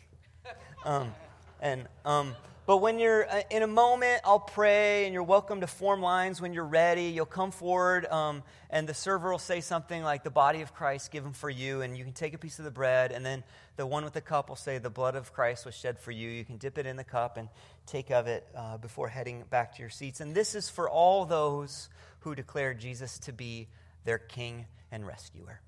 Um, 0.84 1.12
and 1.60 1.86
um, 2.06 2.34
but 2.70 2.76
when 2.76 3.00
you're 3.00 3.28
uh, 3.28 3.42
in 3.50 3.64
a 3.64 3.66
moment, 3.66 4.20
I'll 4.24 4.38
pray, 4.38 5.04
and 5.04 5.12
you're 5.12 5.24
welcome 5.24 5.62
to 5.62 5.66
form 5.66 6.00
lines 6.00 6.40
when 6.40 6.52
you're 6.52 6.64
ready. 6.64 7.06
You'll 7.06 7.26
come 7.26 7.50
forward, 7.50 8.06
um, 8.06 8.44
and 8.70 8.88
the 8.88 8.94
server 8.94 9.32
will 9.32 9.40
say 9.40 9.60
something 9.60 10.04
like, 10.04 10.22
"The 10.22 10.30
body 10.30 10.62
of 10.62 10.72
Christ 10.72 11.10
given 11.10 11.32
for 11.32 11.50
you," 11.50 11.82
and 11.82 11.98
you 11.98 12.04
can 12.04 12.12
take 12.12 12.32
a 12.32 12.38
piece 12.38 12.60
of 12.60 12.64
the 12.64 12.70
bread, 12.70 13.10
and 13.10 13.26
then 13.26 13.42
the 13.74 13.86
one 13.86 14.04
with 14.04 14.12
the 14.12 14.20
cup 14.20 14.48
will 14.48 14.54
say, 14.54 14.78
"The 14.78 14.88
blood 14.88 15.16
of 15.16 15.32
Christ 15.32 15.66
was 15.66 15.74
shed 15.74 15.98
for 15.98 16.12
you." 16.12 16.30
You 16.30 16.44
can 16.44 16.58
dip 16.58 16.78
it 16.78 16.86
in 16.86 16.94
the 16.94 17.02
cup 17.02 17.38
and 17.38 17.48
take 17.86 18.12
of 18.12 18.28
it 18.28 18.46
uh, 18.54 18.78
before 18.78 19.08
heading 19.08 19.42
back 19.50 19.74
to 19.74 19.80
your 19.80 19.90
seats. 19.90 20.20
And 20.20 20.32
this 20.32 20.54
is 20.54 20.70
for 20.70 20.88
all 20.88 21.24
those 21.24 21.88
who 22.20 22.36
declare 22.36 22.72
Jesus 22.72 23.18
to 23.18 23.32
be 23.32 23.66
their 24.04 24.18
King 24.18 24.66
and 24.92 25.04
rescuer. 25.04 25.60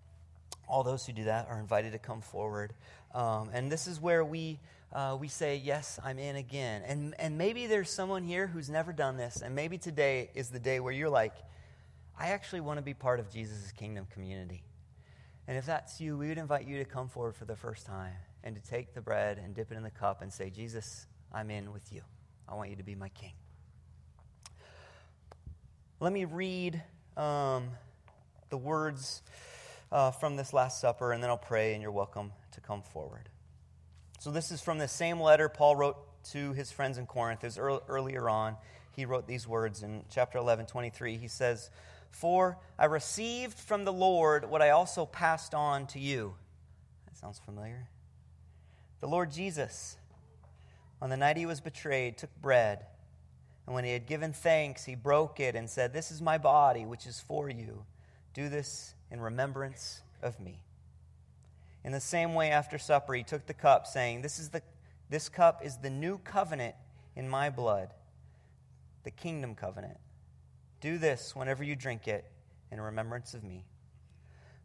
All 0.68 0.83
those 0.83 1.07
who 1.07 1.12
do 1.12 1.25
that 1.25 1.48
are 1.48 1.61
invited 1.61 1.92
to 1.92 1.98
come 1.98 2.20
forward. 2.20 2.72
Um, 3.14 3.51
and 3.53 3.70
this 3.70 3.87
is 3.87 4.01
where 4.01 4.25
we, 4.25 4.59
uh, 4.92 5.16
we 5.20 5.29
say, 5.29 5.57
Yes, 5.57 5.98
I'm 6.05 6.18
in 6.18 6.37
again. 6.37 6.83
And, 6.87 7.14
and 7.18 7.37
maybe 7.37 7.66
there's 7.66 7.90
someone 7.90 8.22
here 8.22 8.46
who's 8.46 8.70
never 8.70 8.92
done 8.92 9.16
this, 9.16 9.42
and 9.42 9.55
maybe 9.55 9.79
today 9.79 10.31
is 10.35 10.51
the 10.51 10.61
day 10.61 10.81
where 10.81 10.92
you're 10.92 11.11
like, 11.11 11.35
I 12.18 12.29
actually 12.29 12.61
want 12.61 12.79
to 12.79 12.83
be 12.83 12.94
part 12.94 13.20
of 13.20 13.31
Jesus' 13.31 13.72
kingdom 13.72 14.07
community. 14.12 14.62
And 15.48 15.59
if 15.59 15.66
that's 15.66 16.01
you, 16.01 16.16
we 16.16 16.29
would 16.29 16.38
invite 16.38 16.66
you 16.66 16.79
to 16.79 16.85
come 16.85 17.09
forward 17.09 17.35
for 17.35 17.44
the 17.44 17.57
first 17.57 17.85
time 17.85 18.14
and 18.44 18.55
to 18.55 18.62
take 18.62 18.94
the 18.94 19.01
bread 19.01 19.38
and 19.42 19.55
dip 19.55 19.72
it 19.72 19.77
in 19.77 19.83
the 19.83 19.90
cup 19.90 20.22
and 20.22 20.33
say, 20.33 20.51
Jesus, 20.51 21.07
I'm 21.33 21.51
in 21.51 21.72
with 21.72 21.92
you. 21.92 22.03
I 22.48 22.55
want 22.55 22.70
you 22.70 22.77
to 22.77 22.83
be 22.83 22.94
my 22.94 23.09
king. 23.09 23.33
Let 26.01 26.12
me 26.12 26.25
read 26.25 26.83
um, 27.16 27.68
the 28.51 28.57
words 28.57 29.22
uh, 29.92 30.11
from 30.11 30.37
this 30.37 30.52
Last 30.52 30.81
Supper, 30.81 31.12
and 31.12 31.22
then 31.22 31.31
I'll 31.31 31.37
pray, 31.37 31.74
and 31.74 31.83
you're 31.83 31.92
welcome 31.92 32.33
to 32.52 32.61
come 32.61 32.83
forward. 32.83 33.28
So, 34.18 34.31
this 34.31 34.50
is 34.50 34.61
from 34.61 34.78
the 34.78 34.88
same 34.88 35.20
letter 35.20 35.48
Paul 35.48 35.76
wrote 35.76 35.96
to 36.31 36.52
his 36.55 36.72
friends 36.72 36.96
in 36.96 37.07
Corinth. 37.07 37.44
Is 37.44 37.59
earlier 37.59 38.28
on, 38.28 38.57
he 38.96 39.05
wrote 39.05 39.26
these 39.26 39.46
words 39.46 39.83
in 39.83 40.05
chapter 40.11 40.38
11, 40.38 40.66
23. 40.66 41.18
He 41.18 41.28
says, 41.28 41.70
For 42.11 42.57
I 42.78 42.87
received 42.87 43.59
from 43.59 43.85
the 43.85 43.92
Lord 43.92 44.48
what 44.48 44.62
I 44.62 44.70
also 44.70 45.05
passed 45.05 45.55
on 45.55 45.87
to 45.88 45.98
you. 45.98 46.35
That 47.07 47.16
sounds 47.16 47.38
familiar. 47.38 47.88
The 49.00 49.09
Lord 49.09 49.31
Jesus, 49.31 49.96
on 51.02 51.11
the 51.11 51.16
night 51.16 51.37
he 51.37 51.46
was 51.46 51.61
betrayed, 51.61 52.16
took 52.16 52.35
bread. 52.40 52.87
And 53.66 53.74
when 53.74 53.85
he 53.85 53.92
had 53.92 54.07
given 54.07 54.33
thanks, 54.33 54.85
he 54.85 54.94
broke 54.94 55.38
it 55.38 55.55
and 55.55 55.68
said, 55.68 55.92
This 55.92 56.11
is 56.11 56.22
my 56.22 56.38
body, 56.38 56.87
which 56.87 57.07
is 57.07 57.20
for 57.20 57.50
you. 57.50 57.85
Do 58.35 58.48
this 58.48 58.94
in 59.12 59.20
remembrance 59.20 60.01
of 60.22 60.40
me. 60.40 60.59
In 61.85 61.92
the 61.92 62.01
same 62.01 62.35
way, 62.35 62.51
after 62.51 62.79
supper, 62.79 63.14
he 63.14 63.22
took 63.22 63.46
the 63.46 63.55
cup, 63.55 63.87
saying, 63.87 64.22
This, 64.22 64.38
is 64.38 64.48
the, 64.48 64.62
this 65.11 65.29
cup 65.29 65.61
is 65.62 65.77
the 65.77 65.90
new 65.90 66.18
covenant 66.18 66.75
in 67.14 67.29
my 67.29 67.51
blood, 67.51 67.92
the 69.05 69.11
kingdom 69.11 69.55
covenant. 69.55 69.98
Do 70.81 70.96
this 70.96 71.37
whenever 71.37 71.62
you 71.62 71.77
drink 71.77 72.09
it 72.09 72.25
in 72.70 72.81
remembrance 72.81 73.35
of 73.35 73.44
me. 73.44 73.66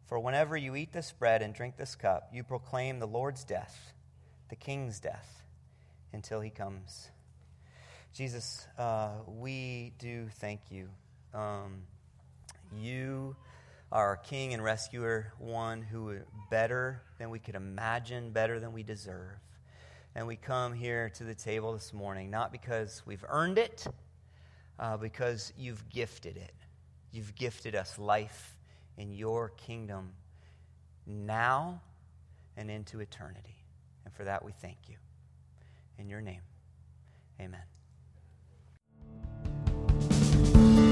For 0.06 0.18
whenever 0.18 0.56
you 0.56 0.74
eat 0.74 0.92
this 0.92 1.12
bread 1.12 1.42
and 1.42 1.52
drink 1.52 1.76
this 1.76 1.94
cup, 1.94 2.30
you 2.32 2.42
proclaim 2.42 2.98
the 2.98 3.06
Lord's 3.06 3.44
death, 3.44 3.92
the 4.48 4.56
king's 4.56 4.98
death, 4.98 5.42
until 6.14 6.40
he 6.40 6.48
comes. 6.48 7.10
Jesus, 8.14 8.66
uh, 8.78 9.10
we 9.26 9.92
do 9.98 10.28
thank 10.40 10.60
you. 10.70 10.88
Um, 11.34 11.82
you 12.74 13.36
our 13.90 14.16
King 14.16 14.52
and 14.54 14.62
Rescuer, 14.62 15.32
one 15.38 15.82
who 15.82 16.10
is 16.10 16.22
better 16.50 17.02
than 17.18 17.30
we 17.30 17.38
could 17.38 17.54
imagine, 17.54 18.30
better 18.30 18.60
than 18.60 18.72
we 18.72 18.82
deserve. 18.82 19.38
And 20.14 20.26
we 20.26 20.36
come 20.36 20.72
here 20.72 21.10
to 21.10 21.24
the 21.24 21.34
table 21.34 21.72
this 21.72 21.92
morning 21.92 22.30
not 22.30 22.52
because 22.52 23.02
we've 23.06 23.24
earned 23.28 23.58
it, 23.58 23.86
uh, 24.78 24.96
because 24.96 25.52
you've 25.56 25.88
gifted 25.88 26.36
it. 26.36 26.54
You've 27.12 27.34
gifted 27.34 27.74
us 27.74 27.98
life 27.98 28.56
in 28.96 29.12
your 29.12 29.50
kingdom 29.50 30.12
now 31.06 31.80
and 32.56 32.70
into 32.70 33.00
eternity. 33.00 33.56
And 34.04 34.12
for 34.12 34.24
that, 34.24 34.44
we 34.44 34.52
thank 34.52 34.76
you. 34.88 34.96
In 35.98 36.08
your 36.08 36.20
name, 36.20 36.42
amen. 37.40 37.77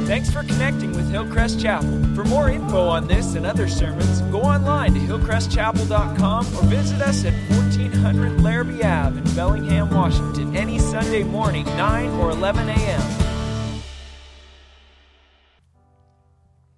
Thanks 0.06 0.30
for 0.30 0.44
connecting 0.44 0.92
with 0.92 1.10
Hillcrest 1.10 1.60
Chapel. 1.60 1.90
For 2.14 2.22
more 2.22 2.48
info 2.48 2.86
on 2.86 3.08
this 3.08 3.34
and 3.34 3.44
other 3.44 3.66
sermons, 3.66 4.20
go 4.30 4.40
online 4.40 4.94
to 4.94 5.00
hillcrestchapel.com 5.00 6.46
or 6.46 6.62
visit 6.62 7.02
us 7.02 7.24
at 7.24 7.32
1400 7.50 8.40
Larrabee 8.40 8.84
Ave 8.84 9.18
in 9.18 9.34
Bellingham, 9.34 9.90
Washington, 9.90 10.54
any 10.54 10.78
Sunday 10.78 11.24
morning, 11.24 11.64
9 11.64 12.10
or 12.20 12.30
11 12.30 12.68
a.m. 12.68 13.25